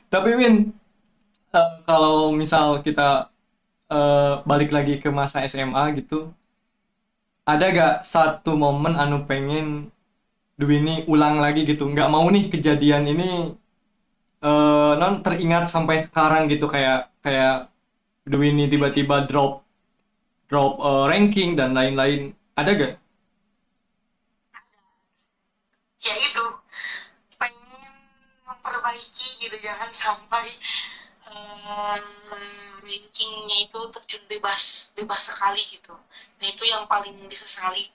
Tapi 0.09 0.29
Win, 0.35 0.55
eh, 1.53 1.69
kalau 1.85 2.33
misal 2.33 2.81
kita 2.81 3.29
eh, 3.97 4.33
balik 4.49 4.69
lagi 4.77 4.93
ke 5.03 5.09
masa 5.19 5.37
SMA 5.51 5.83
gitu, 5.99 6.15
ada 7.51 7.65
gak 7.77 7.95
satu 8.13 8.51
momen 8.63 8.93
anu 9.03 9.17
pengen 9.29 9.67
Dwi 10.61 10.75
ini 10.83 10.95
ulang 11.13 11.35
lagi 11.45 11.61
gitu? 11.71 11.83
Nggak 11.93 12.09
mau 12.13 12.25
nih 12.35 12.45
kejadian 12.53 13.03
ini 13.13 13.29
eh, 14.43 14.91
non 14.99 15.13
teringat 15.25 15.63
sampai 15.73 15.97
sekarang 16.05 16.43
gitu 16.51 16.65
kayak 16.73 16.97
kayak 17.23 17.53
Dwi 18.31 18.47
ini 18.53 18.65
tiba-tiba 18.73 19.17
drop 19.29 19.51
drop 20.49 20.73
eh, 20.89 21.03
ranking 21.11 21.51
dan 21.59 21.71
lain-lain. 21.77 22.21
Ada 22.59 22.71
gak? 22.81 22.93
ya 26.05 26.13
itu 26.27 26.43
pengen 27.39 27.93
memperbaiki 28.47 29.27
gitu 29.43 29.57
jangan 29.65 29.91
sampai 29.91 30.47
em, 31.31 32.03
rankingnya 32.89 33.57
itu 33.69 33.79
terjun 33.93 34.23
bebas 34.25 34.93
bebas 34.97 35.21
sekali 35.29 35.61
gitu. 35.69 35.93
Nah 36.41 36.47
itu 36.49 36.63
yang 36.65 36.89
paling 36.89 37.13
disesali. 37.29 37.85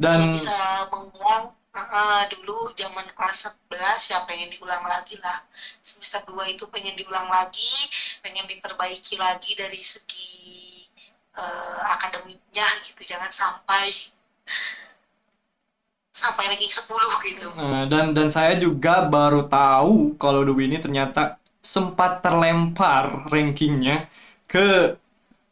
Dan 0.00 0.32
bisa 0.32 0.88
mengulang 0.88 1.52
uh, 1.74 2.24
dulu 2.32 2.72
zaman 2.72 3.04
kelas 3.12 3.52
11 3.68 4.12
ya 4.14 4.18
pengen 4.24 4.48
diulang 4.54 4.86
lagi 4.86 5.18
lah. 5.20 5.42
Semester 5.82 6.24
2 6.30 6.54
itu 6.56 6.64
pengen 6.70 6.94
diulang 6.94 7.26
lagi 7.28 7.74
pengen 8.22 8.46
diperbaiki 8.46 9.18
lagi 9.18 9.58
dari 9.58 9.82
segi 9.82 10.86
uh, 11.36 11.82
akademiknya 11.98 12.66
gitu. 12.86 13.02
Jangan 13.04 13.28
sampai 13.28 13.90
sampai 16.20 16.44
ranking 16.52 16.70
10 16.70 17.28
gitu. 17.32 17.48
Eh, 17.56 17.84
dan 17.88 18.12
dan 18.12 18.28
saya 18.28 18.54
juga 18.60 19.08
baru 19.08 19.48
tahu 19.48 20.20
kalau 20.20 20.44
Dewi 20.44 20.68
ini 20.68 20.76
ternyata 20.76 21.39
sempat 21.60 22.24
terlempar 22.24 23.28
rankingnya 23.28 24.08
ke 24.48 24.96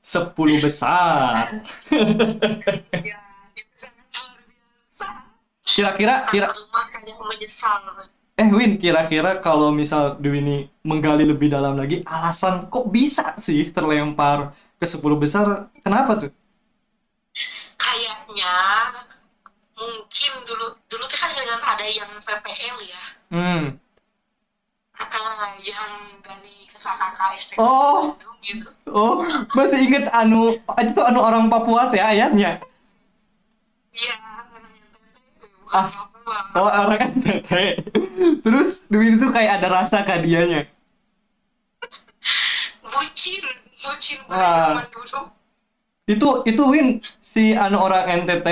10 0.02 0.64
besar. 0.64 1.62
ya 3.08 3.18
Kira-kira 5.68 6.26
kira 6.32 6.48
eh 8.38 8.48
Win, 8.54 8.78
kira-kira 8.78 9.42
kalau 9.42 9.68
misal 9.70 10.16
Dewi 10.16 10.40
ini 10.40 10.56
menggali 10.86 11.26
lebih 11.26 11.52
dalam 11.52 11.74
lagi 11.76 12.02
alasan 12.06 12.70
kok 12.72 12.88
bisa 12.88 13.36
sih 13.36 13.68
terlempar 13.70 14.54
ke 14.80 14.86
10 14.86 15.02
besar? 15.18 15.68
Kenapa 15.84 16.18
tuh? 16.18 16.32
kayaknya 17.78 18.54
mungkin 19.78 20.32
dulu 20.44 20.66
dulu 20.90 21.04
tuh 21.06 21.18
kan 21.18 21.30
dengan 21.38 21.60
ada 21.62 21.86
yang 21.86 22.10
PPL 22.18 22.76
ya 22.82 23.02
Hmm. 23.28 23.76
Ah, 24.98 25.54
yang 25.56 25.92
dari 26.20 26.66
kakak-kakak 26.68 27.38
STK 27.38 27.58
Oh. 27.58 28.12
Bandung 28.12 28.36
gitu 28.40 28.68
Oh, 28.86 29.22
masih 29.52 29.78
inget 29.80 30.10
anu 30.10 30.50
itu 30.76 31.00
anu 31.00 31.20
orang 31.20 31.46
Papua 31.46 31.86
teh 31.86 31.98
ayatnya. 31.98 32.58
iya 33.90 34.14
As- 35.70 35.96
Papua 35.96 36.50
Oh, 36.54 36.68
orang 36.68 37.14
NTT. 37.14 37.50
Terus 38.42 38.84
Dewi 38.86 39.14
itu 39.14 39.26
kayak 39.28 39.62
ada 39.62 39.68
rasa 39.72 40.02
ke 40.02 40.18
dianya. 40.20 40.66
bucin 42.82 43.44
bucin 43.78 44.18
pada 44.26 44.36
Ah. 44.36 44.66
zaman 44.74 44.86
dulu 44.88 45.20
itu 46.06 46.28
itu 46.44 46.62
Win 46.64 46.88
si 47.20 47.52
anu 47.54 47.78
orang 47.78 48.24
NTT 48.24 48.48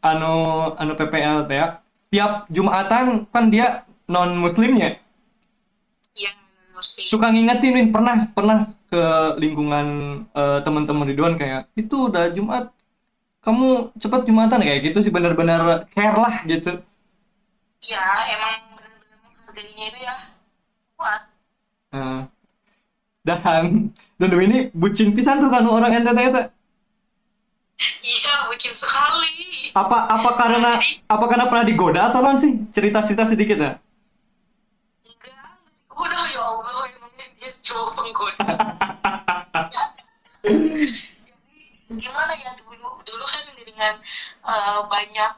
anu 0.00 0.34
anu 0.72 0.92
PPLT 0.94 1.50
ya 1.50 1.66
tiap 2.08 2.46
Jumatan 2.48 3.26
kan 3.28 3.44
dia 3.46 3.82
non 4.06 4.34
muslimnya 4.34 4.96
mesti. 6.80 7.04
Suka 7.04 7.28
ngingetin 7.28 7.76
Win. 7.76 7.88
Pernah 7.92 8.32
pernah 8.32 8.58
ke 8.88 9.04
lingkungan 9.36 9.86
eh, 10.32 10.58
teman-teman 10.64 11.06
Ridwan 11.12 11.36
kayak 11.36 11.68
itu 11.76 12.08
udah 12.08 12.32
Jumat. 12.32 12.72
Kamu 13.44 13.92
cepat 14.00 14.24
Jumatan. 14.24 14.64
Kayak 14.64 14.80
gitu 14.90 14.98
sih 15.04 15.12
benar-benar 15.12 15.84
care 15.92 16.16
lah 16.16 16.40
gitu. 16.48 16.80
Ya 17.84 18.04
emang 18.32 18.76
benar-benar 18.76 19.16
menghargainya 19.20 19.84
itu 19.92 19.98
ya 20.00 20.16
kuat. 20.96 21.22
Eh, 21.92 22.20
dan 23.20 23.64
dan 24.16 24.30
ini 24.40 24.72
bucin 24.72 25.12
pisan 25.12 25.44
tuh 25.44 25.52
kan 25.52 25.64
orang 25.68 26.00
NTT 26.00 26.20
itu 26.32 26.42
iya 28.04 28.44
bucin 28.48 28.74
sekali. 28.76 29.72
Apa 29.72 30.08
apa 30.12 30.30
karena 30.36 30.72
apa 31.08 31.24
karena 31.24 31.46
pernah 31.48 31.64
digoda 31.64 32.00
atau 32.12 32.20
non 32.20 32.36
sih? 32.36 32.68
Cerita-cerita 32.68 33.24
sedikit 33.24 33.56
ya? 33.56 33.72
Enggak. 35.08 35.56
Udah 35.96 36.24
ya 36.28 36.42
Allah 36.44 36.84
emangnya 36.92 37.26
dia 37.40 37.50
cowok 37.64 37.90
gimana 41.90 42.32
ya 42.38 42.50
dulu 42.54 43.02
dulu 43.02 43.24
kan 43.26 43.44
dengan 43.58 43.94
eh, 44.46 44.80
banyak 44.86 45.32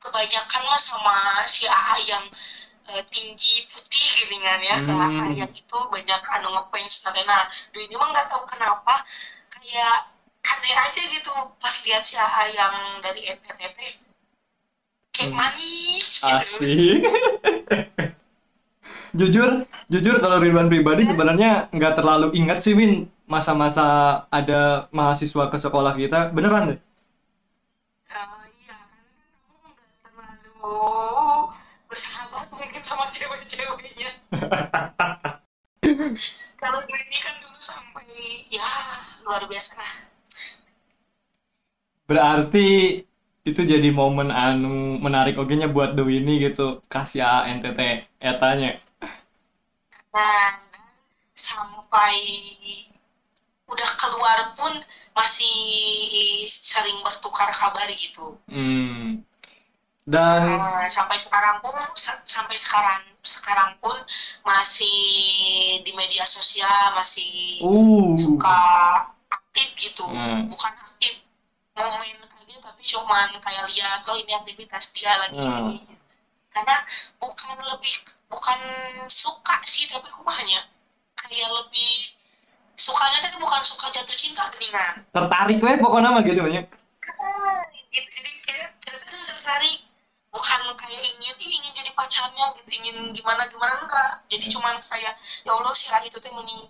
kebanyakan 0.00 0.62
mah 0.66 0.80
sama 0.80 1.16
si 1.44 1.68
AA 1.68 1.94
yang 2.08 2.24
eh, 2.88 3.02
tinggi 3.12 3.68
putih 3.68 4.06
gini 4.24 4.36
kan 4.40 4.60
ya 4.64 4.76
Hmm. 4.80 4.96
AA 4.96 5.24
yang 5.44 5.52
itu 5.52 5.78
banyak 5.92 6.20
anu 6.32 6.48
ngefans 6.56 6.94
nah, 7.06 7.12
nah 7.28 7.44
dulu 7.74 7.82
ini 7.84 7.94
mah 8.00 8.08
nggak 8.14 8.26
tahu 8.32 8.42
kenapa 8.48 9.04
kayak 9.52 10.08
aneh 10.48 10.74
aja 10.74 11.02
gitu 11.12 11.32
pas 11.60 11.76
lihat 11.84 12.02
si 12.08 12.16
AA 12.16 12.42
yang 12.56 12.74
dari 13.04 13.28
NTT 13.28 13.78
kayak 15.12 15.28
Hmm. 15.28 15.36
manis 15.36 16.08
gitu 16.24 16.34
Asik. 16.40 17.00
jujur, 19.14 19.50
jujur 19.92 20.16
kalau 20.20 20.36
Ridwan 20.42 20.68
pribadi 20.72 21.08
sebenarnya 21.08 21.68
nggak 21.72 21.94
terlalu 21.98 22.32
ingat 22.36 22.58
sih 22.64 22.74
Win 22.76 23.08
masa-masa 23.28 23.84
ada 24.32 24.88
mahasiswa 24.92 25.52
ke 25.52 25.58
sekolah 25.60 25.92
kita 25.96 26.32
beneran 26.32 26.76
deh. 26.76 26.78
Ah, 28.08 28.44
iya 28.60 28.76
kan 28.80 29.00
terlalu 30.04 31.52
bersahabat 31.88 32.46
mungkin 32.52 32.82
sama 32.84 33.04
cewek-ceweknya 33.08 34.10
kalau 36.60 36.78
gue 36.84 36.98
ini 37.08 37.18
kan 37.24 37.34
dulu 37.44 37.58
sampai 37.60 38.08
ya 38.52 38.68
luar 39.24 39.44
biasa 39.48 39.80
lah 39.80 39.92
Berarti 42.08 42.68
itu 43.44 43.60
jadi 43.72 43.88
momen 43.92 44.28
anu 44.32 44.96
menarik 45.04 45.36
oke 45.40 45.52
nya 45.52 45.68
buat 45.68 45.92
Dewi 45.96 46.24
ini 46.24 46.40
gitu 46.40 46.80
kasih 46.88 47.20
A 47.24 47.48
NTT 47.52 47.80
etanya. 48.20 48.80
Dan 50.08 50.52
sampai 51.32 52.16
udah 53.68 53.90
keluar 54.00 54.38
pun 54.56 54.72
masih 55.12 55.54
sering 56.48 56.98
bertukar 57.04 57.52
kabar 57.52 57.86
gitu 57.92 58.36
Hmm. 58.48 59.20
Dan 60.08 60.40
Eh, 60.48 60.88
sampai 60.88 61.20
sekarang 61.20 61.60
pun 61.60 61.76
sa- 61.92 62.24
sampai 62.24 62.56
sekarang 62.56 63.04
sekarang 63.20 63.76
pun 63.76 63.92
masih 64.40 64.96
di 65.84 65.92
media 65.92 66.24
sosial 66.24 66.96
masih 66.96 67.60
uh 67.60 68.16
suka 68.16 68.58
aktif 69.28 69.68
gitu 69.76 70.08
Hmm. 70.08 70.48
bukan 70.48 70.72
aktif 70.72 71.20
momen 71.76 72.16
kayak 72.24 72.44
gitu 72.48 72.58
tapi 72.64 72.80
cuman 72.82 73.28
kayak 73.36 73.68
lihat 73.68 74.00
oh 74.08 74.16
ini 74.16 74.32
aktivitas 74.32 74.96
dia 74.96 75.12
lagi 75.20 75.36
Hmm. 75.36 75.76
Karena 76.54 76.76
bukan 77.20 77.56
lebih 77.60 77.94
bukan 78.32 78.60
suka 79.08 79.56
sih 79.68 79.86
tapi 79.88 80.08
kumahnya 80.10 80.60
kayak 81.18 81.48
lebih 81.52 82.14
sukanya 82.78 83.18
tapi 83.26 83.36
bukan 83.42 83.60
suka 83.66 83.90
jatuh 83.90 84.16
cinta 84.16 84.44
geningan 84.54 85.02
tertarik 85.10 85.58
weh 85.60 85.76
pokoknya 85.82 86.08
mah 86.14 86.22
gitu 86.22 86.40
banyak. 86.46 86.64
Ah, 87.18 87.62
gitu 87.90 88.08
jadi 88.10 88.30
kayak 88.44 88.68
tertarik 88.84 89.22
tertarik. 89.26 89.78
Bukan 90.28 90.60
kayak 90.76 91.02
ingin 91.16 91.34
"Ih, 91.40 91.50
ingin 91.56 91.72
jadi 91.72 91.90
pacarnya 91.96 92.52
gitu 92.60 92.70
ingin 92.78 92.96
gimana 93.16 93.48
gimana 93.48 93.80
enggak. 93.80 94.10
Jadi 94.28 94.44
cuman 94.52 94.76
kayak 94.84 95.16
ya 95.42 95.50
Allah 95.56 95.72
si 95.72 95.88
Rai 95.88 96.06
itu 96.06 96.20
teh 96.20 96.30
meni 96.30 96.68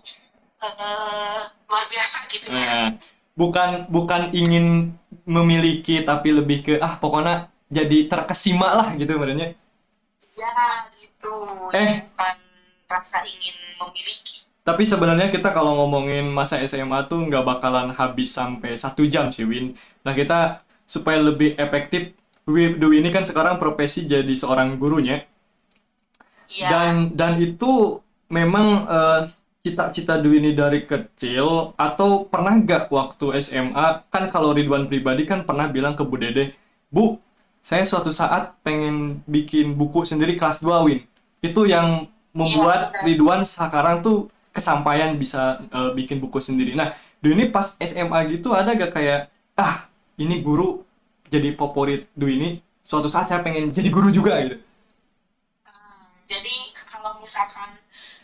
eh, 0.62 1.40
luar 1.68 1.84
biasa 1.90 2.16
gitu 2.30 2.54
ya. 2.54 2.54
Nah, 2.54 2.88
bukan 3.34 3.68
bukan 3.90 4.22
ingin 4.32 4.94
memiliki 5.26 6.00
tapi 6.06 6.32
lebih 6.32 6.58
ke 6.64 6.72
ah 6.80 6.96
pokoknya 6.96 7.50
jadi 7.68 8.08
terkesima 8.08 8.72
lah 8.78 8.88
gitu 8.96 9.18
sebenarnya. 9.18 9.58
Iya 10.38 10.68
gitu 10.98 11.35
Eh. 11.72 12.03
bukan 12.03 12.37
rasa 12.92 13.18
ingin 13.33 13.57
memiliki 13.81 14.38
Tapi 14.68 14.85
sebenarnya 14.85 15.33
kita 15.33 15.48
kalau 15.57 15.72
ngomongin 15.81 16.29
masa 16.29 16.61
SMA 16.61 17.01
tuh 17.09 17.24
nggak 17.27 17.44
bakalan 17.51 17.88
habis 17.96 18.29
sampai 18.37 18.77
satu 18.77 19.03
jam 19.09 19.33
sih, 19.33 19.48
Win. 19.48 19.72
Nah, 20.05 20.12
kita 20.12 20.61
supaya 20.85 21.18
lebih 21.24 21.57
efektif, 21.57 22.12
Wi- 22.44 22.77
Dwi 22.77 23.01
ini 23.01 23.09
kan 23.09 23.24
sekarang 23.24 23.57
profesi 23.62 24.05
jadi 24.05 24.29
seorang 24.37 24.77
gurunya. 24.77 25.24
Iya, 26.48 26.68
Dan 26.70 27.14
dan 27.14 27.38
itu 27.38 28.03
memang 28.33 28.66
eh, 28.88 29.20
cita-cita 29.62 30.18
Dwi 30.18 30.42
ini 30.42 30.51
dari 30.57 30.85
kecil 30.90 31.77
atau 31.79 32.27
pernah 32.27 32.55
nggak 32.59 32.90
waktu 32.90 33.27
SMA 33.38 34.03
kan 34.11 34.24
kalau 34.33 34.51
Ridwan 34.57 34.88
pribadi 34.90 35.22
kan 35.29 35.44
pernah 35.46 35.66
bilang 35.70 35.94
ke 35.98 36.03
Bu 36.03 36.16
Dede, 36.18 36.57
Bu, 36.90 37.20
saya 37.68 37.85
suatu 37.85 38.09
saat 38.09 38.57
pengen 38.64 39.20
bikin 39.28 39.76
buku 39.76 40.00
sendiri 40.00 40.40
kelas 40.40 40.64
2 40.64 40.88
Win. 40.88 41.04
Itu 41.44 41.68
yang 41.68 42.09
membuat 42.33 42.96
benar. 42.96 43.04
Ridwan 43.04 43.40
sekarang 43.44 44.00
tuh 44.00 44.33
kesampaian 44.57 45.12
bisa 45.20 45.61
eh, 45.68 45.92
bikin 45.92 46.16
buku 46.16 46.40
sendiri. 46.40 46.72
Nah, 46.72 46.96
Dwi 47.20 47.37
ini 47.37 47.52
pas 47.52 47.76
SMA 47.76 48.24
gitu 48.33 48.57
ada 48.57 48.72
gak 48.72 48.96
kayak 48.96 49.28
ah 49.61 49.85
ini 50.16 50.40
guru 50.40 50.81
jadi 51.28 51.52
favorit 51.61 52.09
Dwi 52.16 52.33
ini 52.40 52.50
suatu 52.88 53.12
saat 53.12 53.28
saya 53.28 53.44
pengen 53.44 53.68
jadi 53.68 53.92
guru 53.92 54.09
juga 54.09 54.40
gitu. 54.40 54.57
Hmm, 55.68 56.24
jadi 56.24 56.57
kalau 56.88 57.20
misalkan 57.20 57.68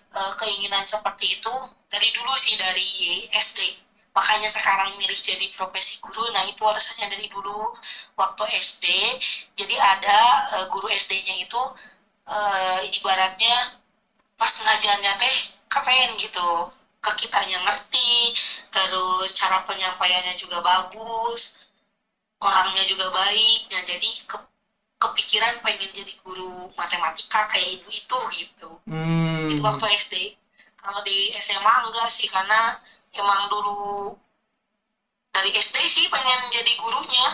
eh, 0.09 0.33
keinginan 0.41 0.89
seperti 0.89 1.37
itu 1.37 1.53
dari 1.93 2.09
dulu 2.17 2.33
sih 2.41 2.57
dari 2.57 3.29
SD. 3.29 3.84
Makanya 4.15 4.47
sekarang 4.47 4.95
milih 5.01 5.19
jadi 5.19 5.47
profesi 5.51 5.99
guru. 5.99 6.31
Nah 6.31 6.47
itu 6.47 6.63
alasannya 6.63 7.11
dari 7.11 7.27
dulu 7.27 7.75
waktu 8.15 8.43
SD. 8.63 8.87
Jadi 9.59 9.75
ada 9.75 10.19
eh, 10.55 10.67
guru 10.71 10.87
SD-nya 10.87 11.35
itu 11.43 11.61
eh, 12.31 12.81
ibaratnya 12.95 13.55
pas 14.39 14.53
ngajarnya 14.65 15.13
teh 15.19 15.37
keren 15.69 16.11
gitu. 16.19 16.49
Ke 17.05 17.13
kitanya 17.21 17.61
ngerti, 17.61 18.33
terus 18.73 19.29
cara 19.37 19.61
penyampaiannya 19.69 20.41
juga 20.41 20.65
bagus, 20.65 21.69
orangnya 22.41 22.81
juga 22.89 23.13
baik. 23.13 23.69
Nah 23.69 23.83
jadi 23.85 24.09
ke- 24.25 24.49
kepikiran 25.05 25.61
pengen 25.61 25.91
jadi 25.93 26.13
guru 26.25 26.73
matematika 26.81 27.45
kayak 27.53 27.77
ibu 27.77 27.89
itu 27.93 28.19
gitu 28.41 28.71
Hmm. 28.89 29.53
itu 29.53 29.61
waktu 29.61 29.85
SD 30.01 30.15
kalau 30.85 31.01
di 31.01 31.33
SMA 31.41 31.75
enggak 31.89 32.13
sih 32.13 32.29
karena 32.29 32.77
emang 33.17 33.49
dulu 33.49 34.13
dari 35.33 35.51
SD 35.51 35.77
sih 35.89 36.07
pengen 36.13 36.53
jadi 36.53 36.73
gurunya. 36.77 37.29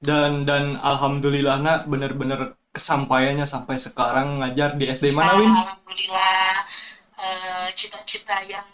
Dan 0.00 0.48
dan 0.48 0.80
alhamdulillah 0.82 1.62
nak 1.62 1.80
bener-bener 1.86 2.58
kesampaiannya 2.74 3.46
sampai 3.46 3.76
sekarang 3.78 4.42
ngajar 4.42 4.74
di 4.74 4.90
SD 4.90 5.14
mana 5.14 5.36
Win? 5.38 5.52
alhamdulillah 5.52 6.54
eh, 7.20 7.68
cita-cita 7.76 8.42
yang 8.46 8.66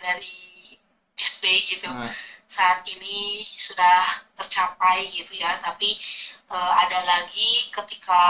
dari 0.00 0.76
SD 1.20 1.44
gitu 1.76 1.86
Nah, 1.88 2.08
saat 2.50 2.82
ini 2.88 3.44
sudah 3.46 4.26
tercapai 4.34 5.06
gitu 5.12 5.38
ya. 5.38 5.54
Tapi 5.62 5.94
eh, 6.50 6.72
ada 6.84 6.98
lagi 7.06 7.70
ketika 7.70 8.22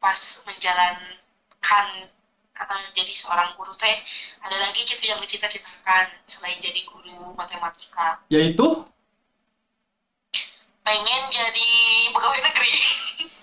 pas 0.00 0.20
menjalankan 0.48 1.86
eh, 2.60 2.84
jadi 2.92 3.12
seorang 3.16 3.56
guru 3.56 3.72
teh 3.76 3.96
ada 4.44 4.56
lagi 4.60 4.84
gitu 4.84 5.04
yang 5.08 5.20
dicita-citakan 5.22 6.12
selain 6.28 6.60
jadi 6.60 6.80
guru 6.84 7.32
matematika 7.32 8.20
yaitu 8.28 8.84
pengen 10.84 11.22
jadi 11.32 11.70
pegawai 12.12 12.40
negeri 12.44 12.72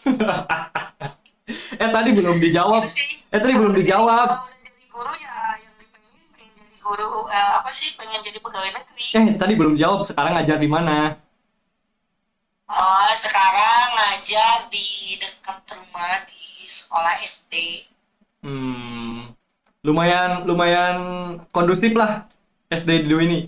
eh 1.83 1.89
tadi 1.91 2.09
belum 2.11 2.37
dijawab. 2.39 2.83
Gitu 2.83 3.03
sih 3.03 3.09
Eh 3.31 3.39
tadi 3.39 3.53
belum 3.55 3.75
dijawab. 3.75 4.27
jadi 4.63 4.83
guru 4.91 5.13
ya 5.19 5.59
yang 5.59 5.75
dipengen 5.79 6.23
pengen 6.35 6.51
jadi 6.55 6.75
guru 6.79 7.11
eh, 7.31 7.51
apa 7.59 7.69
sih 7.71 7.95
pengen 7.99 8.23
jadi 8.23 8.39
pegawai 8.39 8.71
negeri 8.71 9.03
Eh 9.15 9.35
tadi 9.35 9.53
belum 9.55 9.75
jawab. 9.75 10.03
Sekarang 10.07 10.35
ngajar 10.35 10.57
di 10.59 10.69
mana? 10.69 11.19
Oh, 12.67 13.11
sekarang 13.15 13.95
ngajar 13.95 14.67
di 14.67 15.15
dekat 15.15 15.63
rumah 15.71 16.27
di 16.27 16.67
sekolah 16.67 17.23
SD. 17.23 17.83
Hmm, 18.45 19.33
lumayan 19.81 20.45
lumayan 20.45 20.97
kondusif 21.49 21.97
lah 21.97 22.29
SD 22.69 23.07
Dwi 23.07 23.23
ini. 23.25 23.39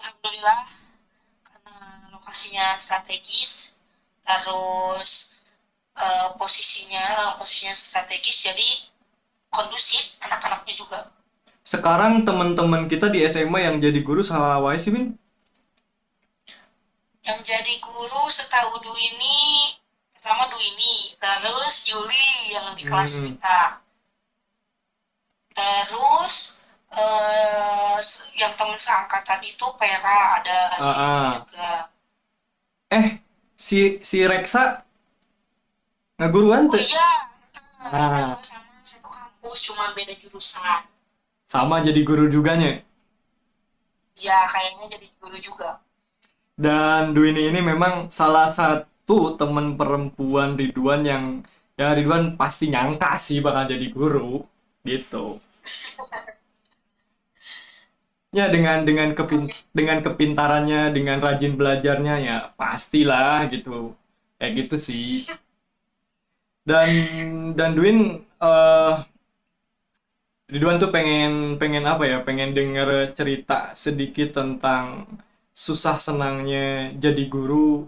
Alhamdulillah 0.00 0.60
karena 1.44 1.76
lokasinya 2.16 2.72
strategis, 2.74 3.84
terus 4.24 5.40
eh, 5.94 6.28
posisinya 6.40 7.36
posisinya 7.36 7.74
strategis 7.76 8.48
jadi 8.48 8.68
kondusif 9.50 10.16
anak-anaknya 10.24 10.74
juga. 10.74 10.98
Sekarang 11.60 12.24
teman-teman 12.24 12.88
kita 12.88 13.12
di 13.12 13.22
SMA 13.28 13.68
yang 13.68 13.76
jadi 13.78 14.00
guru 14.00 14.24
salah 14.24 14.58
sih 14.80 14.90
Win. 14.90 15.14
Yang 17.20 17.38
jadi 17.44 17.74
guru 17.84 18.26
setahu 18.32 18.80
Dwi 18.80 19.14
ini 19.14 19.36
pertama 20.20 20.52
ini, 20.60 21.16
terus 21.16 21.88
Yuli 21.88 22.28
yang 22.52 22.76
di 22.76 22.84
kelas 22.84 23.24
Hmm. 23.24 23.24
kita. 23.32 23.60
Terus 25.56 26.60
eh 26.92 27.96
yang 28.36 28.52
teman 28.52 28.76
seangkatan 28.76 29.40
itu 29.48 29.64
Pera 29.80 30.44
ada 30.44 30.60
Ah, 30.76 30.84
ah. 30.84 31.28
juga. 31.40 31.72
Eh 32.92 33.24
si 33.56 33.96
si 34.04 34.20
Reksa 34.28 34.84
ngaguruan 36.20 36.68
Oh 36.68 36.72
tuh. 36.76 36.80
iya, 36.84 37.08
Ah. 37.80 38.36
sama 38.36 38.44
sama 38.44 38.76
satu 38.84 39.08
kampus, 39.08 39.58
cuma 39.72 39.96
beda 39.96 40.12
jurusan. 40.20 40.84
Sama 41.48 41.80
jadi 41.80 42.00
guru 42.04 42.28
juganya. 42.28 42.84
Ya 44.20 44.36
kayaknya 44.52 45.00
jadi 45.00 45.06
guru 45.16 45.40
juga. 45.40 45.80
Dan 46.60 47.16
Dwini 47.16 47.48
ini 47.48 47.64
memang 47.64 48.12
salah 48.12 48.44
satu 48.44 48.84
teman 49.40 49.66
perempuan 49.80 50.50
Ridwan 50.60 51.00
yang 51.12 51.24
ya 51.80 51.86
Ridwan 51.96 52.24
pasti 52.40 52.64
nyangka 52.74 53.10
sih 53.26 53.38
bakal 53.46 53.64
jadi 53.72 53.86
guru 53.96 54.30
gitu. 54.90 55.24
Ya 58.38 58.46
dengan 58.54 58.78
dengan 58.88 59.10
kepin 59.18 59.42
dengan 59.74 59.98
kepintarannya, 60.06 60.94
dengan 60.96 61.18
rajin 61.26 61.52
belajarnya 61.58 62.14
ya 62.26 62.36
pastilah 62.58 63.50
gitu. 63.54 63.94
Kayak 64.38 64.52
gitu 64.58 64.76
sih. 64.88 65.26
Dan 66.68 66.88
dan 67.56 67.70
Dwin 67.76 67.98
eh 68.40 68.94
Ridwan 70.52 70.76
tuh 70.82 70.90
pengen 70.96 71.32
pengen 71.60 71.84
apa 71.92 72.04
ya? 72.10 72.18
Pengen 72.26 72.50
denger 72.58 72.88
cerita 73.18 73.58
sedikit 73.84 74.28
tentang 74.38 74.84
susah 75.54 75.96
senangnya 76.06 76.90
jadi 77.04 77.22
guru 77.34 77.86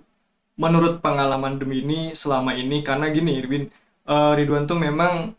menurut 0.61 1.01
pengalaman 1.05 1.57
Dwini 1.61 2.13
selama 2.17 2.53
ini 2.57 2.81
karena 2.85 3.09
gini 3.13 3.41
Ridwan 3.45 3.65
eh, 4.09 4.33
Ridwan 4.39 4.65
tuh 4.71 4.79
memang 4.81 5.33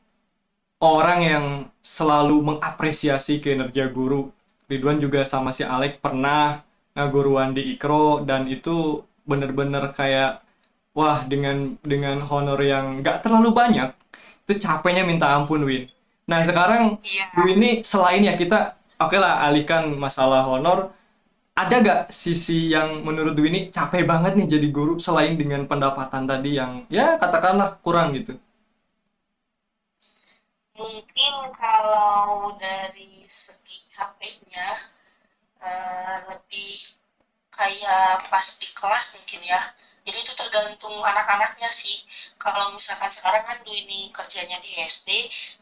orang 0.84 1.20
yang 1.24 1.46
selalu 1.84 2.38
mengapresiasi 2.54 3.40
kinerja 3.44 3.90
guru. 3.94 4.30
Ridwan 4.70 5.00
juga 5.04 5.24
sama 5.28 5.52
si 5.56 5.64
Alek 5.64 6.00
pernah 6.04 6.64
ngaguruan 6.96 7.54
di 7.58 7.76
Ikro 7.76 8.24
dan 8.26 8.48
itu 8.48 9.02
bener-bener 9.28 9.92
kayak 9.96 10.44
wah 10.94 11.24
dengan 11.26 11.78
dengan 11.84 12.22
honor 12.28 12.60
yang 12.62 13.02
nggak 13.02 13.24
terlalu 13.26 13.50
banyak 13.56 13.90
itu 14.46 14.54
capeknya 14.62 15.04
minta 15.08 15.32
ampun 15.36 15.64
Win. 15.64 15.88
Nah 16.30 16.40
sekarang 16.44 17.00
Iya. 17.04 17.26
Dwi 17.36 17.52
ini 17.60 17.70
selain 17.84 18.24
ya 18.24 18.36
kita 18.40 18.76
oke 19.00 19.18
lah 19.20 19.44
alihkan 19.48 19.92
masalah 19.96 20.44
honor 20.48 20.92
ada 21.62 21.76
gak 21.88 22.02
sisi 22.24 22.58
yang 22.76 22.90
menurut 23.08 23.34
Dwi 23.38 23.48
ini 23.54 23.62
capek 23.76 24.04
banget 24.12 24.32
nih 24.38 24.48
jadi 24.54 24.68
guru 24.78 24.94
selain 25.06 25.34
dengan 25.42 25.62
pendapatan 25.72 26.24
tadi 26.32 26.50
yang 26.60 26.72
ya 26.98 27.06
katakanlah 27.22 27.70
kurang 27.86 28.08
gitu 28.18 28.34
Mungkin 30.80 31.34
kalau 31.58 32.58
dari 32.62 33.26
segi 33.30 33.78
capeknya 33.96 34.68
eh, 35.72 36.18
lebih 36.30 36.72
kayak 37.58 38.28
pas 38.32 38.48
di 38.62 38.68
kelas 38.80 39.06
mungkin 39.18 39.42
ya. 39.54 39.62
Jadi 40.06 40.18
itu 40.24 40.34
tergantung 40.42 40.96
anak-anaknya 41.12 41.70
sih. 41.82 41.98
Kalau 42.44 42.66
misalkan 42.78 43.12
sekarang 43.18 43.44
kan 43.50 43.58
Dwi 43.66 43.78
ini 43.88 44.00
kerjanya 44.18 44.58
di 44.66 44.72
SD, 44.96 45.10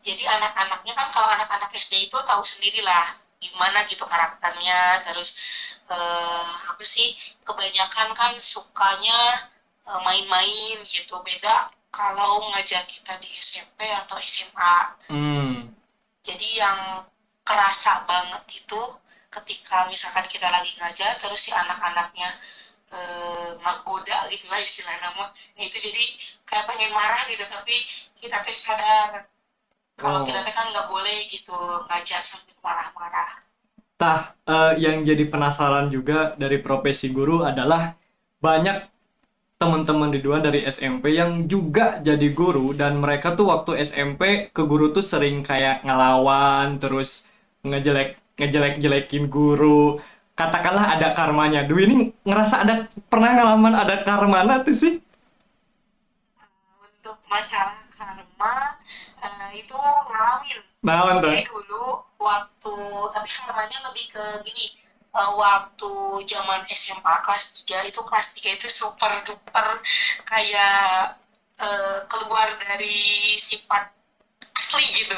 jadi 0.07 0.23
anak-anaknya 0.37 0.93
kan 0.99 1.07
kalau 1.15 1.29
anak-anak 1.35 1.69
SD 1.77 1.93
itu 2.09 2.17
tahu 2.29 2.41
sendirilah 2.51 3.05
gimana 3.43 3.79
gitu 3.91 4.03
karakternya, 4.13 4.79
terus 5.05 5.29
eh, 5.91 6.45
apa 6.71 6.83
sih 6.93 7.07
kebanyakan 7.47 8.07
kan 8.19 8.31
sukanya 8.53 9.19
eh, 9.89 9.99
main-main 10.07 10.77
gitu. 10.95 11.15
Beda 11.27 11.55
kalau 11.91 12.31
ngajar 12.51 12.83
kita 12.93 13.13
di 13.23 13.29
SMP 13.49 13.79
atau 14.01 14.17
SMA. 14.33 14.75
hmm 15.11 15.51
Jadi 16.27 16.47
yang 16.61 16.79
kerasa 17.49 17.93
banget 18.09 18.43
itu 18.59 18.81
ketika 19.35 19.77
misalkan 19.93 20.25
kita 20.33 20.47
lagi 20.55 20.71
ngajar 20.79 21.11
terus 21.21 21.39
si 21.45 21.51
anak-anaknya 21.63 22.29
eh, 22.97 23.49
ngagoda 23.63 24.17
gitu 24.31 24.45
lah 24.51 24.59
istilah 24.67 24.95
nama. 25.03 25.25
Nah 25.55 25.63
itu 25.67 25.77
jadi 25.87 26.03
kayak 26.47 26.65
pengen 26.69 26.91
marah 26.99 27.21
gitu 27.31 27.43
tapi 27.55 27.75
kita 28.21 28.37
teh 28.45 28.55
sadar 28.65 29.09
kalau 30.01 30.19
Oh. 30.21 30.25
kita 30.27 30.39
teh 30.45 30.53
kan 30.57 30.65
nggak 30.71 30.87
boleh 30.93 31.17
gitu 31.33 31.55
ngajar 31.87 32.21
sambil 32.29 32.55
marah-marah 32.65 33.29
Tah, 34.01 34.33
eh, 34.49 34.73
yang 34.81 35.05
jadi 35.05 35.29
penasaran 35.29 35.93
juga 35.93 36.33
dari 36.33 36.57
profesi 36.57 37.13
guru 37.13 37.45
adalah 37.45 37.93
banyak 38.41 38.89
teman-teman 39.61 40.09
di 40.09 40.25
dua 40.25 40.41
dari 40.41 40.65
SMP 40.65 41.13
yang 41.13 41.45
juga 41.45 42.01
jadi 42.01 42.33
guru 42.33 42.73
dan 42.73 42.97
mereka 42.97 43.37
tuh 43.37 43.53
waktu 43.53 43.85
SMP 43.85 44.49
ke 44.49 44.65
guru 44.65 44.89
tuh 44.89 45.05
sering 45.05 45.45
kayak 45.45 45.85
ngelawan 45.85 46.81
terus 46.81 47.29
ngejelek 47.61 48.17
ngejelek-jelekin 48.41 49.29
guru. 49.29 50.01
Katakanlah 50.33 50.97
ada 50.97 51.13
karmanya. 51.13 51.61
Dwi 51.69 51.81
ini 51.85 51.97
ngerasa 52.25 52.65
ada 52.65 52.89
pernah 53.05 53.37
ngalaman 53.37 53.73
ada 53.85 54.01
karmana 54.01 54.65
tuh 54.65 54.73
sih? 54.73 54.93
untuk 57.01 57.17
masalah 57.29 57.81
karma 57.93 58.77
eh, 59.25 59.61
itu 59.61 59.77
ngalamin 60.85 61.17
tuh? 61.17 61.33
Jadi 61.33 61.45
dulu 61.49 61.85
waktu 62.21 62.75
tapi 63.11 63.29
karmanya 63.29 63.77
lebih 63.89 64.05
ke 64.13 64.23
gini 64.45 64.65
eh, 65.11 65.31
waktu 65.35 65.91
zaman 66.29 66.61
SMA 66.69 67.13
kelas 67.25 67.65
3 67.65 67.89
itu 67.89 67.99
kelas 68.05 68.27
3 68.37 68.57
itu 68.61 68.67
super 68.69 69.11
duper 69.25 69.67
kayak 70.29 71.17
eh, 71.57 71.97
keluar 72.05 72.47
dari 72.69 73.35
sifat 73.41 73.91
asli 74.61 74.85
gitu. 74.93 75.17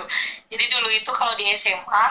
Jadi 0.50 0.66
dulu 0.72 0.88
itu 0.90 1.12
kalau 1.12 1.36
di 1.36 1.46
SMA 1.54 2.06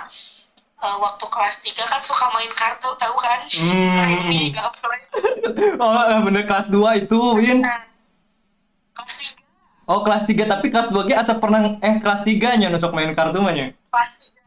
eh, 0.84 0.96
waktu 1.00 1.24
kelas 1.26 1.56
3 1.64 1.90
kan 1.90 2.00
suka 2.04 2.28
main 2.36 2.52
kartu 2.52 2.92
tahu 3.00 3.16
kan? 3.16 3.40
Hmm. 3.48 3.96
Nah, 3.96 4.08
ini 4.28 4.52
Oh, 5.82 6.20
bener 6.22 6.44
kelas 6.44 6.68
2 6.70 7.02
itu, 7.08 7.20
Win. 7.40 7.64
Nah, 7.64 7.82
kelas 8.94 9.14
3 9.34 9.42
Oh, 9.90 10.06
kelas 10.06 10.30
3 10.30 10.46
tapi 10.46 10.70
kelas 10.70 10.94
2 10.94 11.10
ge 11.10 11.14
asa 11.18 11.42
pernah 11.42 11.74
eh 11.82 11.98
kelas 11.98 12.22
3 12.22 12.54
nya 12.54 12.70
nusuk 12.70 12.94
main 12.94 13.10
kartu 13.12 13.42
mah 13.42 13.50
nya. 13.50 13.74
kelas 13.90 14.30
3 14.30 14.41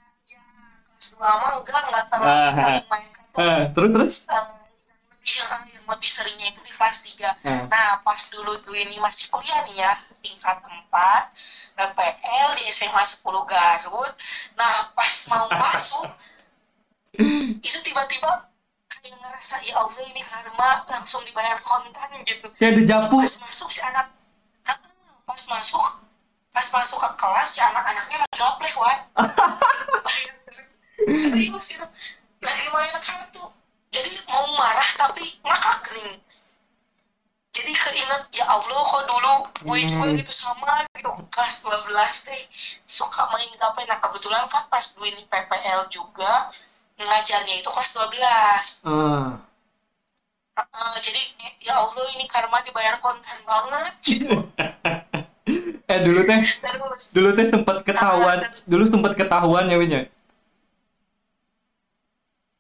kelas 1.16 1.32
2 1.32 1.42
mah 1.42 1.52
enggak 1.58 1.82
enggak 1.88 2.06
terlalu 2.12 2.28
Ah, 2.28 2.50
sering 2.52 2.88
main 2.92 3.08
kartu. 3.16 3.36
Eh, 3.40 3.62
terus 3.72 3.90
terus. 3.92 4.14
Yang 5.26 5.48
lebih 5.50 5.72
yang 5.74 5.86
lebih 5.90 6.10
seringnya 6.12 6.48
itu 6.54 6.62
di 6.62 6.72
kelas 6.72 6.98
3 7.02 7.30
Hmm. 7.42 7.66
Nah, 7.66 7.90
pas 8.06 8.22
dulu 8.30 8.52
dulu 8.62 8.78
ini 8.78 8.98
masih 9.02 9.34
kuliah 9.34 9.66
nih 9.66 9.76
ya, 9.82 9.94
tingkat 10.22 10.58
4, 10.62 11.34
PPL 11.74 12.50
di 12.58 12.64
SMA 12.70 13.02
10 13.02 13.42
Garut. 13.44 14.14
Nah, 14.54 14.94
pas 14.94 15.14
mau 15.32 15.50
masuk, 15.66 16.06
itu 17.62 17.78
tiba-tiba 17.82 18.50
kayak 18.86 19.18
ngerasa, 19.18 19.56
ya 19.66 19.82
Allah 19.82 20.04
ini 20.06 20.22
karma 20.22 20.86
langsung 20.90 21.26
dibayar 21.26 21.58
kontan 21.62 22.10
gitu. 22.26 22.50
Kayak 22.58 22.86
dijapu. 22.86 23.18
Pas 23.22 23.36
masuk 23.42 23.70
si 23.72 23.82
anak, 23.82 24.14
Ah, 24.66 24.78
pas 25.26 25.42
masuk, 25.50 25.86
pas 26.50 26.68
masuk 26.70 26.98
ke 27.02 27.10
kelas 27.18 27.50
si 27.50 27.60
anak-anaknya 27.62 28.18
lagi 28.26 28.36
gaplek, 28.38 28.74
Wan. 28.78 29.00
Serius 30.96 31.66
itu, 31.72 31.86
lagi 32.40 32.68
main 32.72 32.96
kartu. 32.98 33.46
Jadi 33.92 34.12
mau 34.28 34.48
marah 34.56 34.90
tapi 34.96 35.24
ngakak 35.40 35.92
nih. 35.94 36.16
Jadi 37.52 37.72
keinget 37.72 38.24
ya 38.36 38.46
Allah 38.48 38.82
kok 38.84 39.04
dulu 39.08 39.34
gue 39.64 39.78
juga 39.88 40.08
Hmm. 40.08 40.20
gitu 40.20 40.32
sama 40.32 40.84
gitu. 40.92 41.08
Kelas 41.32 41.56
12 41.64 41.88
teh 42.26 42.42
suka 42.84 43.32
main 43.32 43.48
gaple 43.56 43.88
nah 43.88 43.96
kebetulan 43.98 44.44
kan 44.48 44.68
pas 44.68 44.84
gue 44.84 45.08
ini 45.08 45.24
PPL 45.26 45.88
juga 45.88 46.52
ngajarnya 46.96 47.56
itu 47.56 47.70
kelas 47.70 47.92
12 47.94 48.84
Ah. 48.84 49.40
Heeh, 50.56 50.94
jadi 51.02 51.22
ya 51.62 51.76
Allah 51.78 52.08
ini 52.12 52.28
karma 52.28 52.60
dibayar 52.60 53.00
kontan 53.00 53.40
banget. 53.44 53.94
Gitu. 54.04 54.36
Eh 55.86 56.02
dulu 56.02 56.26
teh, 56.26 56.42
terus. 56.42 57.14
dulu 57.14 57.30
teh 57.32 57.46
sempat 57.46 57.86
ketahuan, 57.86 58.50
dulu 58.66 58.90
sempat 58.90 59.14
ketahuan 59.14 59.70
ya 59.70 59.78
Win 59.78 59.94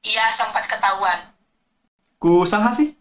ya. 0.05 0.21
iya 0.21 0.25
sempat 0.29 0.63
ketahuan 0.63 1.33
Ku 2.15 2.45
saha 2.45 2.69
sih? 2.69 2.93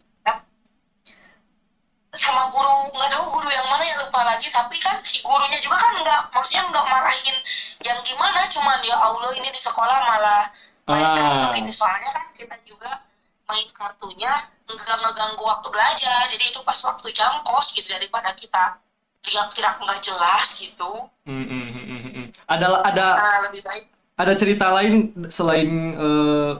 sama 2.14 2.46
guru 2.46 2.94
nggak 2.94 3.10
tahu 3.10 3.24
guru 3.28 3.50
yang 3.50 3.66
mana 3.66 3.82
ya 3.82 3.98
lupa 3.98 4.22
lagi 4.22 4.46
tapi 4.48 4.78
kan 4.78 5.02
si 5.02 5.18
gurunya 5.18 5.58
juga 5.58 5.74
kan 5.74 5.98
nggak 5.98 6.20
maksudnya 6.30 6.62
nggak 6.70 6.86
marahin 6.86 7.36
yang 7.82 7.98
gimana 8.06 8.46
cuman 8.46 8.78
ya 8.86 8.94
Allah 8.94 9.34
ini 9.34 9.50
di 9.50 9.58
sekolah 9.58 9.98
malah 10.06 10.46
main 10.86 11.02
Ah. 11.02 11.18
kartu 11.18 11.58
gitu 11.58 11.74
soalnya 11.74 12.14
kan 12.14 12.26
kita 12.30 12.54
juga 12.62 13.02
main 13.44 13.66
kartunya 13.74 14.30
nggak 14.64 14.96
ngeganggu 15.02 15.42
waktu 15.42 15.68
belajar 15.68 16.20
jadi 16.30 16.44
itu 16.46 16.62
pas 16.62 16.78
waktu 16.86 17.10
jam 17.10 17.42
kos 17.42 17.74
gitu 17.74 17.90
daripada 17.90 18.30
kita 18.30 18.78
teriak-teriak 19.18 19.82
nggak 19.82 20.00
jelas 20.00 20.46
gitu 20.54 21.10
Hmm, 21.26 21.46
hmm. 21.50 22.30
Ada 22.46 22.84
ada 22.84 23.06
nah, 23.18 23.38
lebih 23.50 23.64
baik 23.66 23.90
ada 24.14 24.32
cerita 24.38 24.70
lain 24.70 25.10
selain 25.26 25.66
eh, 25.98 26.52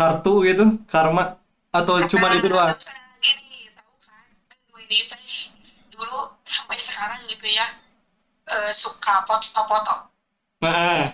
kartu 0.00 0.32
gitu, 0.48 0.64
karma 0.88 1.36
atau 1.68 2.00
cuma 2.08 2.32
itu 2.32 2.48
doang? 2.48 2.72
Gini 3.20 3.68
tahu 3.76 3.92
kan 4.00 4.24
gue 4.72 4.80
ini 4.88 4.98
teh 5.04 5.22
dulu 5.92 6.40
sampai 6.40 6.80
sekarang 6.80 7.20
gitu 7.28 7.44
ya 7.44 7.66
eh, 8.48 8.72
suka 8.72 9.28
foto-foto 9.28 10.08
Nah, 10.64 11.12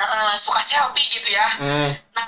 eh, 0.00 0.34
suka 0.40 0.60
selfie 0.64 1.12
gitu 1.12 1.28
ya 1.28 1.46
eh, 1.60 1.92
Nah, 2.16 2.26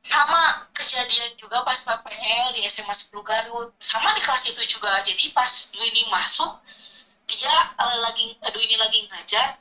sama 0.00 0.64
kejadian 0.72 1.36
juga 1.36 1.60
pas 1.60 1.76
PPL 1.76 2.56
di 2.56 2.64
SMA 2.64 2.96
10 2.96 3.20
Garut. 3.20 3.68
Sama 3.76 4.16
di 4.16 4.24
kelas 4.24 4.48
itu 4.48 4.62
juga. 4.64 4.90
Jadi 5.04 5.28
pas 5.36 5.48
Dwi 5.76 5.86
ini 5.92 6.08
masuk, 6.08 6.56
dia 7.28 7.54
eh, 7.78 7.96
lagi 8.00 8.32
Dwi 8.40 8.64
ini 8.64 8.76
lagi 8.80 9.04
ngajar, 9.12 9.60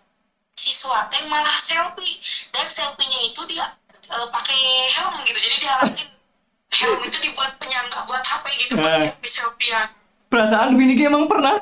siswa 0.55 1.11
teh 1.11 1.27
malah 1.27 1.59
selfie. 1.59 2.23
Dan 2.55 2.65
selfie-nya 2.65 3.19
itu 3.29 3.41
dia 3.51 3.67
eh, 4.09 4.27
pakai 4.29 4.61
helm 4.97 5.15
gitu. 5.23 5.39
Jadi 5.39 5.55
dia 5.61 5.71
halangin 5.77 6.09
helm 6.79 6.99
itu 7.05 7.17
dibuat 7.21 7.51
penyangga 7.57 7.99
buat 8.05 8.21
HP 8.21 8.45
gitu, 8.65 8.73
buat 8.77 8.93
Eh. 8.93 9.09
selfie 9.09 9.29
selfiean. 9.29 9.87
perasaan 10.29 10.77
Winnie 10.77 10.93
Ki 10.93 11.09
emang 11.09 11.25
pernah? 11.25 11.57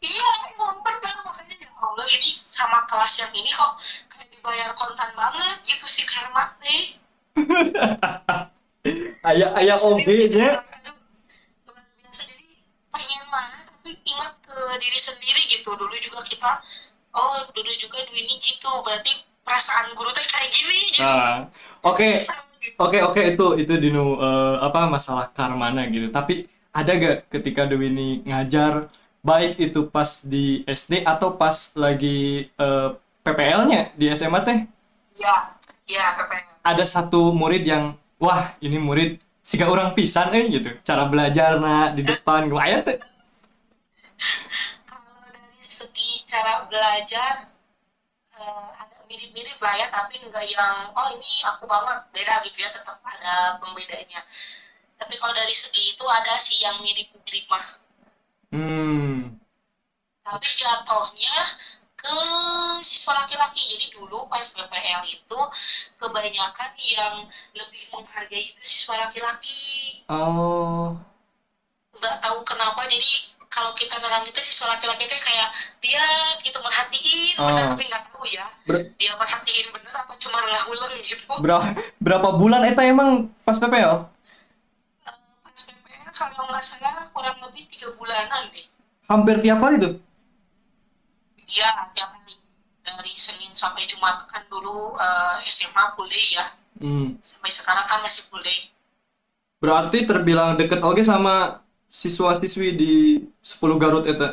Iya, 0.00 0.28
emang 0.56 0.80
pernah 0.80 1.12
makanya 1.28 1.56
ya 1.60 1.68
Allah 1.76 2.06
ini 2.08 2.32
sama 2.40 2.88
kelas 2.88 3.20
yang 3.20 3.32
ini 3.36 3.52
kok 3.52 3.76
kayak 4.08 4.28
dibayar 4.32 4.72
kontan 4.72 5.12
banget 5.12 5.56
gitu 5.68 5.84
sih 5.84 6.08
karma 6.08 6.48
teh. 6.56 6.96
Ayah 9.28 9.52
ayah 9.60 9.76
oge 9.76 10.32
nya. 10.32 10.64
Jadi 12.08 12.64
pengen 12.88 13.22
mana 13.28 13.60
tapi 13.68 13.92
ingat 14.08 14.32
ke 14.40 14.56
diri 14.80 14.96
sendiri 14.96 15.44
gitu 15.44 15.76
dulu 15.76 15.92
juga 16.00 16.24
kita 16.24 16.64
oh 17.12 17.44
dulu 17.52 17.68
juga 17.76 18.00
dulu 18.00 18.16
ini 18.16 18.40
gitu 18.40 18.72
berarti 18.80 19.12
perasaan 19.50 19.86
guru 19.98 20.10
teh 20.14 20.22
kayak 20.30 20.50
gini 20.54 20.78
gitu. 20.94 21.02
Ah, 21.02 21.50
Oke, 21.82 22.14
oke 22.78 22.98
oke 23.02 23.20
itu 23.34 23.46
itu 23.58 23.74
dinu 23.82 24.14
eh, 24.22 24.54
apa 24.62 24.86
masalah 24.86 25.26
karmana 25.34 25.90
gitu. 25.90 26.06
Tapi 26.14 26.46
ada 26.70 26.90
gak 26.94 27.16
ketika 27.34 27.66
Dewi 27.66 27.90
ini 27.90 28.08
ngajar 28.22 28.86
baik 29.26 29.58
itu 29.58 29.90
pas 29.90 30.22
di 30.22 30.62
SD 30.64 31.02
atau 31.02 31.34
pas 31.34 31.74
lagi 31.74 32.46
eh, 32.46 32.88
PPL-nya 33.26 33.92
di 33.98 34.06
SMA 34.14 34.40
teh 34.46 34.58
ya 35.18 35.34
ya 35.84 36.04
PPL 36.16 36.46
ada 36.64 36.84
satu 36.88 37.32
murid 37.34 37.62
yang 37.66 37.96
wah 38.20 38.54
ini 38.64 38.78
murid 38.80 39.10
siga 39.44 39.66
orang 39.68 39.92
pisan 39.96 40.30
eh 40.32 40.46
gitu 40.48 40.70
cara 40.86 41.04
belajarna 41.08 41.92
di 41.96 42.02
depan 42.06 42.48
gue 42.48 42.60
aya 42.60 42.78
teh 42.86 42.96
kalau 44.86 45.24
dari 45.32 45.64
segi 45.64 46.24
cara 46.28 46.68
belajar 46.68 47.48
ada 48.40 48.79
mirip-mirip 49.10 49.58
lah 49.58 49.74
ya 49.74 49.86
tapi 49.90 50.22
enggak 50.22 50.46
yang 50.46 50.94
oh 50.94 51.08
ini 51.10 51.30
aku 51.50 51.66
banget. 51.66 51.98
Beda 52.14 52.38
gitu 52.46 52.62
ya 52.62 52.70
tetap 52.70 53.02
ada 53.02 53.58
pembedanya. 53.58 54.22
Tapi 54.94 55.14
kalau 55.18 55.34
dari 55.34 55.50
segi 55.50 55.98
itu 55.98 56.04
ada 56.06 56.38
sih 56.38 56.62
yang 56.62 56.78
mirip-mirip 56.78 57.44
mah. 57.50 57.66
Hmm. 58.54 59.34
Tapi 60.22 60.48
jatuhnya 60.54 61.36
ke 61.98 62.18
siswa 62.86 63.26
laki-laki. 63.26 63.62
Jadi 63.74 63.86
dulu 63.90 64.30
pas 64.30 64.46
PPL 64.46 65.02
itu 65.10 65.40
kebanyakan 65.98 66.70
yang 66.78 67.26
lebih 67.58 67.82
menghargai 67.90 68.54
itu 68.54 68.62
siswa 68.62 68.94
laki-laki. 69.02 70.06
Oh. 70.06 70.94
Nggak 71.98 72.16
tahu 72.22 72.38
kenapa 72.46 72.86
jadi 72.86 73.29
kalau 73.50 73.74
kita 73.74 73.98
nerang 73.98 74.22
itu 74.22 74.38
siswa 74.40 74.70
laki-laki 74.70 75.04
itu 75.04 75.16
kayak 75.16 75.48
dia 75.80 76.04
gitu 76.40 76.58
merhatiin 76.58 77.34
bener 77.36 77.64
Ah. 77.64 77.68
tapi 77.68 77.82
nggak 77.84 78.02
tahu 78.08 78.24
ya 78.24 78.46
Ber- 78.64 78.94
dia 78.94 79.12
merhatiin 79.12 79.66
bener 79.70 79.92
apa 79.92 80.12
cuma 80.16 80.38
ngahuleng 80.40 80.94
gitu 81.00 81.26
berapa 81.36 81.66
berapa 81.98 82.28
bulan 82.32 82.62
eta 82.64 82.82
emang 82.84 83.10
pas 83.42 83.56
PPL 83.56 84.06
Eh, 85.02 85.14
pas 85.42 85.58
PPL 85.58 86.10
kalau 86.10 86.46
nggak 86.46 86.62
salah 86.62 87.10
kurang 87.10 87.42
lebih 87.42 87.66
tiga 87.66 87.90
bulanan 87.92 88.48
deh 88.48 88.66
hampir 89.04 89.36
tiap 89.40 89.58
hari 89.58 89.76
tuh 89.76 89.94
Iya, 91.44 91.66
tiap 91.90 92.14
hari 92.14 92.38
dari 92.80 93.12
Senin 93.12 93.50
sampai 93.52 93.82
Jumat 93.82 94.22
kan 94.24 94.46
dulu 94.46 94.94
eh, 94.94 95.36
SMA 95.44 95.84
full 95.92 96.06
day 96.06 96.26
ya. 96.30 96.46
hmm. 96.78 97.18
Sampai 97.18 97.50
sekarang 97.50 97.82
kan 97.84 97.98
masih 98.00 98.22
full 98.24 98.38
day. 98.40 98.70
berarti 99.58 100.06
terbilang 100.06 100.54
deket 100.54 100.78
oke 100.80 101.02
sama 101.02 101.58
siswa-siswi 101.90 102.68
di 102.80 102.92
10 103.42 103.78
Garut 103.82 104.04
eta 104.12 104.28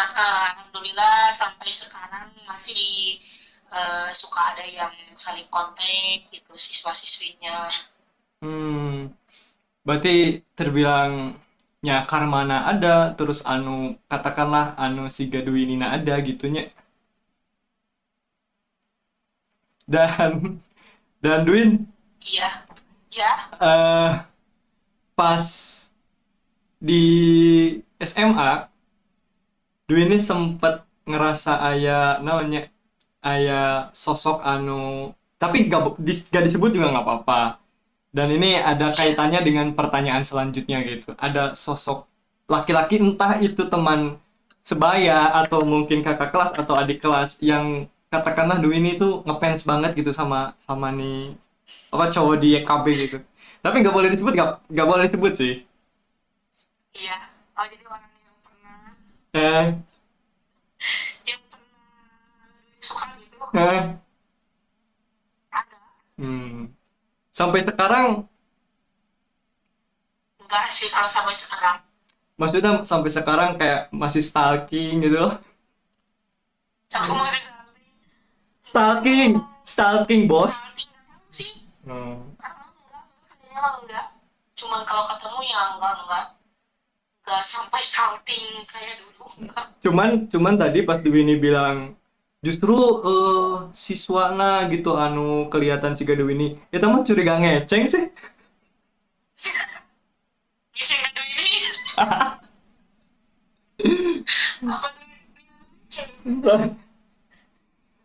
ah, 0.00 0.10
alhamdulillah 0.50 1.30
sampai 1.42 1.70
sekarang 1.82 2.28
masih 2.50 3.18
eh, 3.78 4.10
suka 4.20 4.40
ada 4.54 4.64
yang 4.78 4.94
saling 5.24 5.48
kontak 5.54 6.26
gitu 6.34 6.52
siswa-siswinya. 6.66 7.58
Hmm, 8.42 9.12
berarti 9.86 10.44
terbilang 10.58 11.12
nyakar 11.86 12.22
mana 12.34 12.56
ada, 12.72 12.96
terus 13.18 13.40
anu 13.54 13.96
katakanlah 14.10 14.66
anu 14.84 15.02
si 15.16 15.22
Gaduinina 15.32 15.86
ada 15.96 16.14
gitunya. 16.28 16.62
Dan 19.88 20.60
dan 21.22 21.44
Duin 21.44 21.70
Iya, 22.20 22.48
ya, 23.10 23.30
eh 23.60 24.12
pas 25.16 25.44
di 26.80 27.02
SMA 28.00 28.68
Duin 29.88 30.06
ini 30.08 30.18
sempet 30.22 30.86
ngerasa 31.04 31.58
aya 31.60 32.22
namanya 32.22 32.70
aya 33.24 33.90
sosok 33.92 34.38
anu 34.46 35.10
tapi 35.42 35.66
gak, 35.72 35.98
dis- 35.98 36.28
gak 36.30 36.44
disebut 36.46 36.70
juga 36.76 36.92
nggak 36.92 37.06
apa-apa. 37.06 37.42
Dan 38.10 38.28
ini 38.34 38.58
ada 38.58 38.92
kaitannya 38.94 39.40
dengan 39.44 39.72
pertanyaan 39.78 40.24
selanjutnya 40.26 40.82
gitu. 40.86 41.14
Ada 41.18 41.54
sosok 41.56 42.06
laki-laki 42.50 42.98
entah 43.02 43.38
itu 43.40 43.66
teman 43.70 44.18
sebaya 44.60 45.32
atau 45.42 45.62
mungkin 45.64 46.02
kakak 46.06 46.30
kelas 46.34 46.52
atau 46.56 46.74
adik 46.76 47.00
kelas 47.04 47.40
yang 47.40 47.88
katakanlah 48.12 48.58
Dwi 48.62 48.82
ini 48.82 48.98
tuh 49.00 49.22
ngefans 49.26 49.64
banget 49.66 49.94
gitu 49.98 50.12
sama 50.12 50.54
sama 50.62 50.90
nih 50.92 51.34
apa 51.94 52.04
cowok 52.14 52.36
di 52.42 52.48
YKB 52.58 52.86
gitu. 52.96 53.18
Tapi 53.64 53.76
nggak 53.82 53.94
boleh 53.94 54.10
disebut 54.12 54.34
nggak 54.70 54.88
boleh 54.88 55.04
disebut 55.06 55.32
sih 55.36 55.52
iya. 56.94 57.16
Oh 57.58 57.66
jadi 57.66 57.84
orang 57.86 58.12
yang 58.24 58.36
pernah 58.46 58.78
eh 59.34 59.66
yang 61.26 61.40
pernah 61.50 61.90
suka 62.80 63.06
gitu 63.20 63.36
eh 63.54 64.00
ada. 65.50 65.78
hmm. 66.18 66.70
sampai 67.32 67.60
sekarang 67.66 68.08
Enggak 70.42 70.66
sih 70.76 70.88
kalau 70.94 71.06
sampai 71.16 71.34
sekarang. 71.42 71.76
maksudnya 72.40 72.72
sampai 72.90 73.10
sekarang 73.16 73.50
kayak 73.60 73.80
masih 74.02 74.22
stalking 74.28 74.94
gitu 75.04 75.16
loh 75.22 75.32
Aku 76.98 77.12
masih 77.22 77.42
saling 77.48 77.94
stalking 78.60 79.32
stalking 79.64 80.22
bos 80.30 80.56
tahu 80.56 81.30
sih. 81.30 81.50
Hmm. 81.86 82.34
Enggak, 82.40 83.04
saya 83.30 83.60
enggak. 83.80 84.06
Cuman 84.58 84.82
kalau 84.88 85.04
ketemu 85.10 85.40
ya 85.52 85.60
enggak 85.76 85.94
enggak 86.04 86.24
enggak 87.30 87.46
sampai 87.46 87.78
salting 87.86 88.58
kayak 88.66 88.98
dulu 88.98 89.30
enggak. 89.38 89.70
cuman 89.86 90.26
cuman 90.26 90.58
tadi 90.58 90.82
pas 90.82 90.98
Dwi 90.98 91.22
ini 91.22 91.38
bilang 91.38 91.94
justru 92.42 92.74
eh 93.06 93.70
siswana 93.70 94.66
gitu 94.66 94.98
anu 94.98 95.46
kelihatan 95.46 95.94
si 95.94 96.02
Gaduh 96.02 96.26
ini 96.26 96.58
itu 96.74 96.86
mah 96.90 97.06
curiga 97.06 97.38
ngeceng 97.38 97.86
sih 97.86 98.10
Bisa 100.74 100.98
enggak 100.98 101.14
dulu 101.14 101.30
ini? 101.30 101.46
Apa 104.74 104.88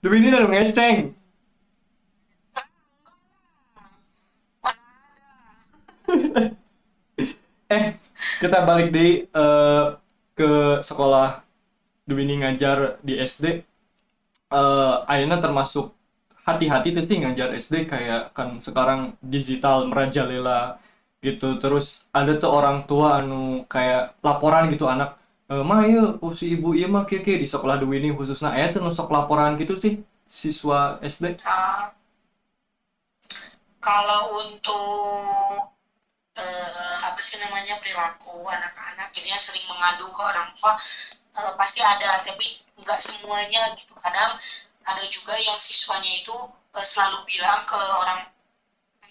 dulu 0.05 0.13
ini? 0.21 0.29
Anu 0.29 0.53
ngeceng 0.53 1.17
eh 7.73 7.97
kita 8.41 8.57
balik 8.67 8.89
di 8.91 9.23
eh, 9.25 9.85
ke 10.35 10.83
sekolah 10.83 11.41
Dwi 12.05 12.23
ngajar 12.37 13.01
di 13.01 13.17
SD 13.17 13.45
eh 14.53 14.95
Ayeuna 15.09 15.41
termasuk 15.41 15.95
hati-hati 16.45 16.93
tuh 16.93 17.01
sih 17.01 17.17
ngajar 17.17 17.49
SD 17.57 17.89
kayak 17.89 18.37
kan 18.37 18.61
sekarang 18.61 19.17
digital 19.25 19.89
merajalela 19.89 20.77
gitu. 21.25 21.57
Terus 21.57 22.05
ada 22.13 22.37
tuh 22.37 22.51
orang 22.53 22.85
tua 22.85 23.17
anu 23.19 23.65
kayak 23.65 24.21
laporan 24.21 24.69
gitu 24.69 24.85
anak 24.85 25.17
e, 25.49 25.55
mah 25.65 25.81
ieu 25.89 26.21
oh, 26.21 26.33
si 26.37 26.53
ibu 26.53 26.77
ieu 26.77 26.85
mah 26.85 27.09
kieu 27.09 27.25
di 27.25 27.49
sekolah 27.49 27.81
Dwi 27.81 27.97
ini 27.97 28.09
khususnya. 28.13 28.53
Aya 28.53 28.69
tuh 28.69 28.85
nu 28.85 28.93
sok 28.93 29.09
laporan 29.09 29.57
gitu 29.57 29.73
sih 29.81 30.05
siswa 30.29 31.01
SD 31.01 31.41
Ah, 31.49 31.89
kalau 33.81 34.45
untuk 34.45 35.74
eh, 36.35 36.97
apa 37.07 37.19
sih 37.23 37.39
namanya 37.41 37.79
perilaku 37.79 38.43
anak-anak. 38.43 39.11
Yang 39.23 39.51
sering 39.51 39.65
mengadu 39.71 40.07
ke 40.11 40.21
orang 40.21 40.51
tua 40.59 40.75
eh, 41.35 41.53
pasti 41.59 41.79
ada 41.81 42.21
tapi 42.23 42.45
nggak 42.79 42.99
semuanya 42.99 43.71
gitu. 43.79 43.95
Kadang 43.95 44.37
ada 44.85 45.03
juga 45.09 45.33
yang 45.39 45.57
siswanya 45.57 46.11
itu 46.11 46.35
eh, 46.75 46.85
selalu 46.85 47.23
bilang 47.27 47.63
ke 47.63 47.79
orang 47.79 48.27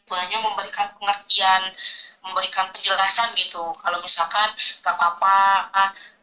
tuanya 0.05 0.37
memberikan 0.45 0.93
pengertian 1.01 1.73
memberikan 2.25 2.69
penjelasan 2.73 3.33
gitu. 3.37 3.73
Kalau 3.81 3.99
misalkan 4.01 4.49
nggak 4.81 4.95
apa-apa 4.97 5.39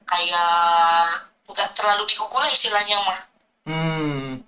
kayak 0.06 1.30
nggak 1.46 1.70
terlalu 1.78 2.04
dikukul 2.10 2.42
lah 2.42 2.50
istilahnya 2.50 2.98
mah. 3.06 3.20
Hmm. 3.66 4.42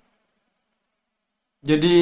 Jadi 1.64 1.98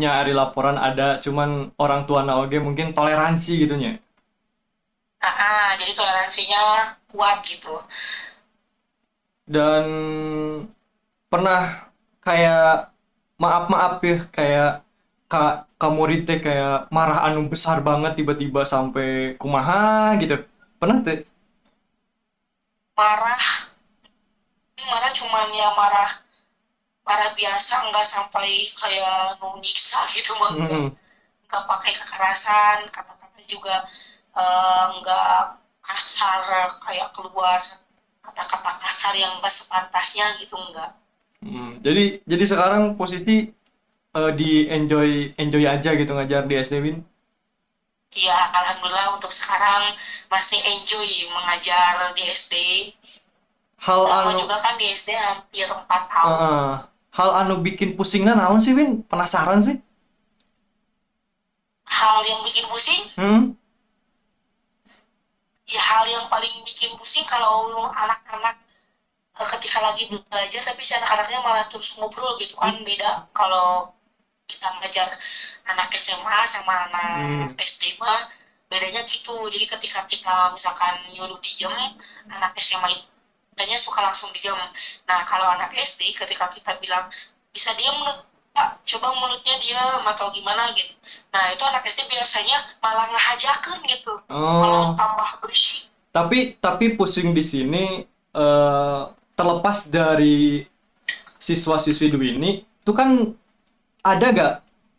nyari 0.00 0.32
laporan 0.40 0.76
ada 0.88 1.08
cuman 1.24 1.50
orang 1.84 2.02
tua 2.08 2.20
na 2.26 2.34
oge 2.42 2.58
mungkin 2.66 2.86
toleransi 2.96 3.52
gitu 3.64 3.74
nya 3.80 3.90
Ah, 5.28 5.36
ah, 5.48 5.68
jadi 5.80 5.92
toleransinya 5.98 6.62
kuat 7.10 7.38
gitu. 7.50 7.74
Dan 9.46 9.86
pernah 11.30 11.90
kayak 12.24 12.90
maaf 13.42 13.64
maaf 13.72 13.94
ya 14.08 14.16
kayak 14.36 14.70
kak 15.30 15.52
kamu 15.80 16.02
teh 16.26 16.38
kayak 16.46 16.88
marah 16.96 17.18
anu 17.26 17.40
besar 17.52 17.78
banget 17.88 18.12
tiba-tiba 18.18 18.62
sampai 18.74 19.36
kumaha 19.40 20.14
gitu. 20.22 20.34
Pernah 20.80 20.98
tuh? 21.06 21.18
Marah? 22.96 23.44
Marah 24.90 25.12
cuman 25.18 25.48
ya 25.60 25.68
marah 25.78 26.10
marah 27.06 27.30
biasa 27.38 27.74
nggak 27.88 28.06
sampai 28.14 28.50
kayak 28.80 29.38
nu 29.40 29.48
nyiksa 29.62 30.00
gitu 30.16 30.32
mah 30.42 30.52
enggak 30.58 30.82
Mm-mm. 30.82 30.86
nggak 31.48 31.64
pakai 31.70 31.92
kekerasan 32.00 32.78
kata-kata 32.94 33.40
juga 33.52 33.76
nggak 35.00 35.40
kasar 35.86 36.42
kayak 36.84 37.08
keluar 37.16 37.60
kata-kata 38.24 38.70
kasar 38.82 39.14
yang 39.22 39.32
nggak 39.38 39.54
sepantasnya 39.54 40.26
gitu 40.42 40.56
enggak 40.58 40.90
Hmm, 41.44 41.78
jadi 41.84 42.04
jadi 42.30 42.44
sekarang 42.52 42.82
posisi 43.00 43.34
eh, 44.18 44.32
di 44.40 44.50
enjoy 44.76 45.10
enjoy 45.42 45.64
aja 45.74 45.90
gitu 46.00 46.12
ngajar 46.16 46.42
di 46.48 46.54
SD 46.58 46.74
Win? 46.84 46.98
Ya 48.16 48.34
alhamdulillah 48.58 49.14
untuk 49.16 49.30
sekarang 49.30 49.84
masih 50.32 50.58
enjoy 50.72 51.06
mengajar 51.36 51.94
di 52.16 52.22
SD 52.26 52.54
hal 53.86 54.02
anu 54.08 54.30
juga 54.42 54.56
kan 54.64 54.74
di 54.80 54.86
SD 55.00 55.10
hampir 55.26 55.66
empat 55.68 56.02
tahun. 56.10 56.38
Eh, 56.40 56.74
hal 57.16 57.30
anu 57.40 57.54
bikin 57.66 57.90
pusingnya 57.98 58.34
naon 58.36 58.60
sih 58.64 58.72
Win? 58.78 58.90
Penasaran 59.10 59.60
sih. 59.66 59.76
Hal 61.98 62.18
yang 62.30 62.40
bikin 62.46 62.64
pusing? 62.70 63.02
Hmm? 63.18 63.42
ya 65.66 65.82
hal 65.90 66.04
yang 66.06 66.26
paling 66.32 66.54
bikin 66.68 66.94
pusing 66.98 67.26
kalau 67.26 67.90
anak-anak 67.90 68.54
eh, 69.40 69.48
ketika 69.58 69.78
lagi 69.86 70.04
belajar 70.30 70.62
tapi 70.68 70.82
si 70.86 70.92
anak-anaknya 70.98 71.40
malah 71.46 71.64
terus 71.70 71.90
ngobrol 71.98 72.32
gitu 72.42 72.54
kan 72.62 72.74
beda. 72.88 73.10
Kalau 73.38 73.92
kita 74.50 74.68
ngajar 74.78 75.08
anak 75.72 75.90
SMA 75.98 76.38
sama 76.54 76.74
anak 76.86 77.10
Hmm. 77.18 77.48
SD 77.58 77.82
mah 78.02 78.20
bedanya 78.70 79.02
gitu. 79.10 79.36
Jadi 79.54 79.66
ketika 79.74 80.00
kita 80.12 80.36
misalkan 80.56 80.94
nyuruh 81.14 81.38
diem 81.42 81.74
anak 82.36 82.52
SMA 82.62 82.88
itu 82.94 83.06
katanya 83.56 83.80
suka 83.80 84.04
langsung 84.04 84.28
diem. 84.36 84.60
Nah 85.08 85.24
kalau 85.24 85.48
anak 85.56 85.72
SD 85.72 86.12
ketika 86.12 86.52
kita 86.52 86.76
bilang 86.84 87.08
bisa 87.56 87.72
diem 87.80 87.96
nggak? 87.96 88.20
Pak? 88.56 88.88
coba 88.88 89.12
mulutnya 89.16 89.52
diam 89.60 90.04
atau 90.04 90.28
gimana 90.32 90.68
gitu. 90.76 90.92
Nah 91.32 91.52
itu 91.52 91.64
anak 91.64 91.88
SD 91.88 92.08
biasanya 92.12 92.56
malah 92.84 93.08
ngehajakan 93.08 93.80
gitu. 93.88 94.12
Oh. 94.28 94.60
Malah 94.60 94.84
tambah 94.96 95.30
bersih 95.44 95.88
tapi 96.16 96.56
tapi 96.56 96.96
pusing 96.96 97.36
di 97.36 97.44
sini 97.44 97.84
eh, 98.32 99.02
terlepas 99.36 99.92
dari 99.92 100.64
siswa-siswi 101.36 102.08
Dwi 102.08 102.28
ini 102.40 102.50
itu 102.64 102.92
kan 102.96 103.36
ada 104.00 104.26
gak 104.32 104.54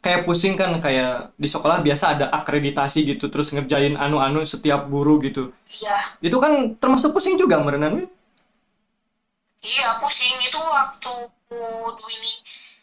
kayak 0.05 0.29
pusing 0.29 0.53
kan 0.53 0.77
kayak 0.77 1.33
di 1.33 1.49
sekolah 1.49 1.81
biasa 1.81 2.13
ada 2.13 2.25
akreditasi 2.29 3.01
gitu 3.17 3.33
terus 3.33 3.49
ngerjain 3.49 3.97
anu-anu 3.97 4.45
setiap 4.45 4.85
guru 4.85 5.17
gitu. 5.25 5.49
Iya. 5.81 6.21
Itu 6.21 6.37
kan 6.37 6.77
termasuk 6.77 7.17
pusing 7.17 7.33
juga 7.33 7.57
merenan 7.57 7.97
Win. 7.97 8.07
Iya, 9.63 9.97
pusing 9.97 10.37
itu 10.45 10.59
waktu 10.61 11.13
dulu 11.49 12.05
ini 12.13 12.33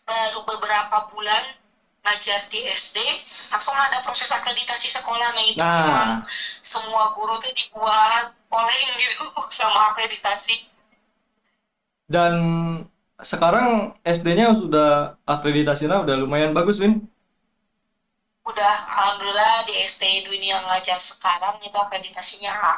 baru 0.04 0.40
beberapa 0.44 1.06
bulan 1.12 1.42
ngajar 2.04 2.52
di 2.52 2.60
SD, 2.68 3.00
langsung 3.48 3.72
ada 3.80 4.04
proses 4.04 4.28
akreditasi 4.28 4.92
sekolah. 4.92 5.32
Nah 5.32 5.44
itu 5.48 5.64
Nah. 5.64 6.20
semua 6.60 7.16
guru 7.16 7.40
tuh 7.40 7.48
dibuat 7.56 8.36
oleng 8.52 8.90
gitu 9.00 9.24
sama 9.48 9.96
akreditasi. 9.96 10.68
Dan 12.04 12.32
sekarang 13.24 13.96
SD-nya 14.04 14.52
sudah 14.52 15.16
akreditasinya 15.24 16.04
udah 16.04 16.16
lumayan 16.20 16.52
bagus, 16.52 16.76
Win. 16.82 17.08
Udah, 18.44 18.76
alhamdulillah 18.84 19.64
di 19.64 19.72
SD 19.88 20.28
Dwi 20.28 20.36
yang 20.44 20.60
ngajar 20.68 21.00
sekarang 21.00 21.56
itu 21.64 21.72
akreditasinya 21.72 22.52
A. 22.52 22.74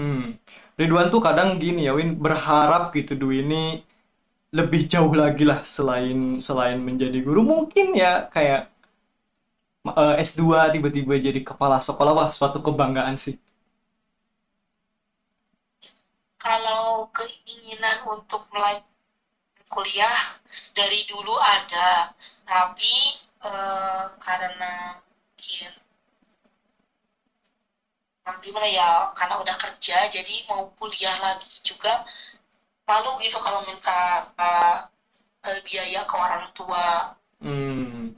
Hmm. 0.00 0.40
Ridwan 0.78 1.06
tuh 1.14 1.20
kadang 1.26 1.50
gini 1.62 1.86
ya, 1.86 1.92
Win, 1.98 2.10
berharap 2.24 2.82
gitu 2.96 3.12
Dwi 3.22 3.36
ini 3.44 3.62
lebih 4.58 4.82
jauh 4.92 5.12
lagi 5.22 5.44
lah 5.50 5.60
selain 5.76 6.18
selain 6.46 6.78
menjadi 6.88 7.18
guru. 7.26 7.40
Mungkin 7.52 7.86
ya 8.02 8.12
kayak 8.34 8.60
eh, 10.00 10.14
S2 10.26 10.60
tiba-tiba 10.74 11.14
jadi 11.26 11.40
kepala 11.48 11.76
sekolah, 11.88 12.12
wah 12.18 12.28
suatu 12.36 12.58
kebanggaan 12.66 13.16
sih. 13.24 13.34
Kalau 16.44 17.06
keinginan 17.16 17.98
untuk 18.14 18.42
melanjutkan 18.50 18.88
kuliah 19.74 20.18
dari 20.78 21.00
dulu 21.10 21.34
ada, 21.56 21.90
tapi 22.50 22.94
eh, 23.50 24.04
karena 24.26 24.72
mungkin 25.00 25.70
gimana 28.40 28.68
ya, 28.68 28.90
karena 29.16 29.42
udah 29.42 29.56
kerja, 29.58 30.06
jadi 30.12 30.34
mau 30.48 30.70
kuliah 30.78 31.16
lagi 31.20 31.50
juga 31.66 32.04
malu 32.86 33.18
gitu 33.22 33.38
kalau 33.42 33.62
minta 33.66 34.30
eh, 34.38 34.76
eh, 35.50 35.58
biaya 35.66 36.00
ke 36.06 36.14
orang 36.16 36.44
tua. 36.54 37.14
Hmm. 37.40 38.14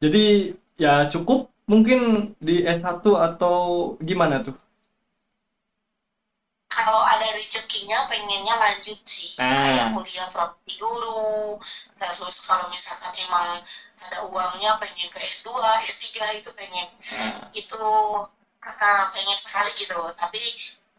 Jadi 0.00 0.54
ya 0.80 1.08
cukup 1.12 1.52
mungkin 1.68 2.32
di 2.40 2.64
S1 2.64 3.04
atau 3.04 3.94
gimana 4.00 4.42
tuh? 4.42 4.56
kalau 6.80 7.02
ada 7.04 7.28
rezekinya 7.36 8.08
pengennya 8.08 8.54
lanjut 8.56 8.98
sih 9.04 9.36
kayak 9.36 9.90
Nah, 9.90 9.92
kuliah 9.92 10.28
properti 10.32 10.80
dulu 10.80 11.60
terus 11.98 12.36
kalau 12.48 12.72
misalkan 12.72 13.12
emang 13.20 13.60
ada 14.00 14.24
uangnya 14.32 14.80
pengen 14.80 15.10
ke 15.12 15.20
S2 15.20 15.60
S3 15.84 16.40
itu 16.40 16.50
pengen 16.56 16.88
nah, 16.88 17.52
itu 17.52 17.82
ah, 18.64 19.08
pengen 19.12 19.38
sekali 19.38 19.70
gitu. 19.76 19.98
Tapi 20.16 20.40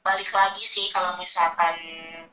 balik 0.02 0.30
lagi 0.34 0.64
sih 0.66 0.90
kalau 0.90 1.18
misalkan 1.22 1.78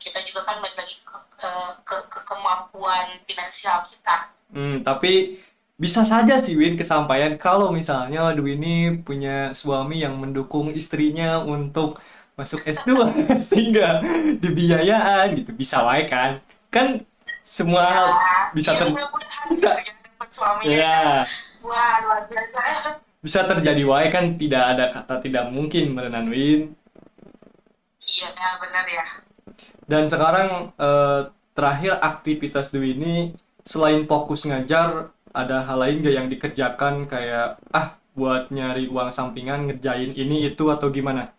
kita 0.01 0.23
juga 0.25 0.49
kan 0.49 0.63
balik 0.65 0.77
lagi 0.79 0.97
ke, 1.05 1.17
ke, 1.37 1.51
ke, 1.85 1.97
ke 2.09 2.21
kemampuan 2.25 3.21
finansial 3.29 3.85
kita. 3.91 4.33
Hmm, 4.53 4.81
tapi 4.81 5.43
bisa 5.79 6.03
saja 6.03 6.41
sih 6.41 6.59
Win 6.59 6.75
kesampaian 6.75 7.39
kalau 7.39 7.71
misalnya 7.71 8.35
Dwi 8.35 8.59
ini 8.59 8.99
punya 9.05 9.55
suami 9.55 10.03
yang 10.03 10.19
mendukung 10.19 10.73
istrinya 10.75 11.39
untuk 11.45 12.01
masuk 12.35 12.63
S2 12.67 12.91
sehingga 13.49 14.01
dibiayaan 14.41 15.39
gitu. 15.39 15.51
Bisa 15.55 15.85
wae 15.85 16.09
kan? 16.09 16.41
Kan 16.73 17.09
semua 17.49 17.81
ya 17.81 17.89
hal 17.97 18.09
bisa 18.53 18.71
ya 18.77 18.79
ter 18.79 18.89
bisa. 19.49 19.71
ya 19.73 20.29
suami 20.29 20.63
ya 20.69 21.25
wah 21.65 21.95
luar 22.05 22.23
biasa 22.29 22.61
bisa 23.19 23.43
terjadi 23.43 23.83
wae 23.83 24.09
kan 24.15 24.39
tidak 24.39 24.63
ada 24.63 24.85
kata 24.95 25.19
tidak 25.19 25.51
mungkin 25.51 25.95
merenan 25.95 26.31
Win. 26.31 26.75
Iya 27.99 28.29
benar 28.63 28.87
ya. 28.87 29.05
Dan 29.89 30.07
sekarang 30.07 30.71
eh, 30.79 31.21
terakhir 31.57 31.99
aktivitas 31.99 32.71
Dwi 32.71 32.95
ini 32.95 33.15
selain 33.67 34.07
fokus 34.07 34.47
ngajar 34.47 35.11
ada 35.35 35.67
hal 35.67 35.79
lain 35.83 36.01
gak 36.01 36.15
yang 36.15 36.29
dikerjakan? 36.31 37.11
Kayak 37.11 37.59
ah 37.75 37.99
buat 38.15 38.51
nyari 38.55 38.87
uang 38.87 39.11
sampingan 39.11 39.67
ngerjain 39.67 40.15
ini 40.15 40.47
itu 40.51 40.65
atau 40.71 40.89
gimana? 40.91 41.35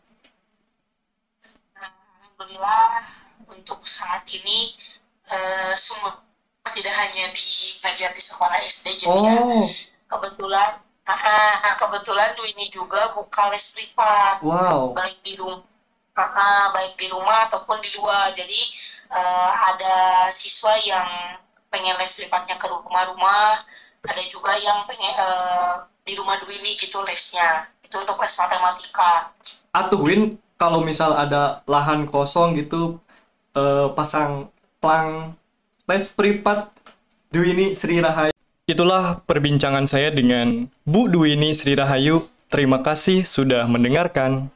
Alhamdulillah 1.80 3.08
untuk 3.48 3.80
saat 3.84 4.28
ini 4.36 4.76
eh, 5.32 5.74
semua 5.80 6.20
tidak 6.70 6.94
hanya 6.94 7.32
diajar 7.34 8.12
di 8.14 8.22
sekolah 8.22 8.60
SD 8.68 9.08
jadi 9.08 9.16
ya. 9.16 9.36
Oh. 9.42 9.66
Kebetulan 10.10 10.89
ah, 11.16 11.56
ah, 11.66 11.76
kebetulan 11.80 12.38
Dwi 12.38 12.54
ini 12.54 12.70
juga 12.70 13.10
buka 13.18 13.50
les 13.50 13.66
privat 13.74 14.44
wow. 14.46 14.94
Baik 14.94 15.18
di 15.26 15.34
rumah 15.40 15.66
baik 16.76 17.00
di 17.00 17.08
rumah 17.08 17.48
ataupun 17.48 17.80
di 17.80 17.96
luar. 17.96 18.36
Jadi 18.36 18.60
eh, 19.08 19.52
ada 19.72 20.28
siswa 20.28 20.76
yang 20.84 21.08
pengen 21.72 21.96
les 21.96 22.14
privatnya 22.20 22.60
ke 22.60 22.68
rumah-rumah. 22.68 23.64
Ada 24.04 24.24
juga 24.28 24.52
yang 24.60 24.84
pengen 24.84 25.14
eh, 25.16 25.74
di 26.04 26.14
rumah 26.20 26.36
Dwi 26.44 26.60
ini 26.60 26.76
gitu 26.76 27.00
lesnya 27.08 27.72
itu 27.86 27.96
untuk 27.96 28.20
les 28.20 28.36
matematika. 28.36 29.32
Atuh 29.72 30.02
Win 30.02 30.36
kalau 30.60 30.84
misal 30.84 31.16
ada 31.16 31.64
lahan 31.64 32.04
kosong 32.10 32.58
gitu 32.60 33.00
eh, 33.56 33.88
pasang 33.96 34.52
plang 34.84 35.40
les 35.88 36.06
privat 36.14 36.70
Dwini 37.30 37.78
Sri 37.78 38.02
Rahayu 38.02 38.34
itulah 38.70 39.26
perbincangan 39.26 39.90
saya 39.90 40.14
dengan 40.14 40.70
Bu 40.86 41.10
Dwini 41.10 41.58
Sri 41.58 41.74
Rahayu. 41.74 42.30
Terima 42.54 42.86
kasih 42.86 43.26
sudah 43.26 43.66
mendengarkan 43.66 44.54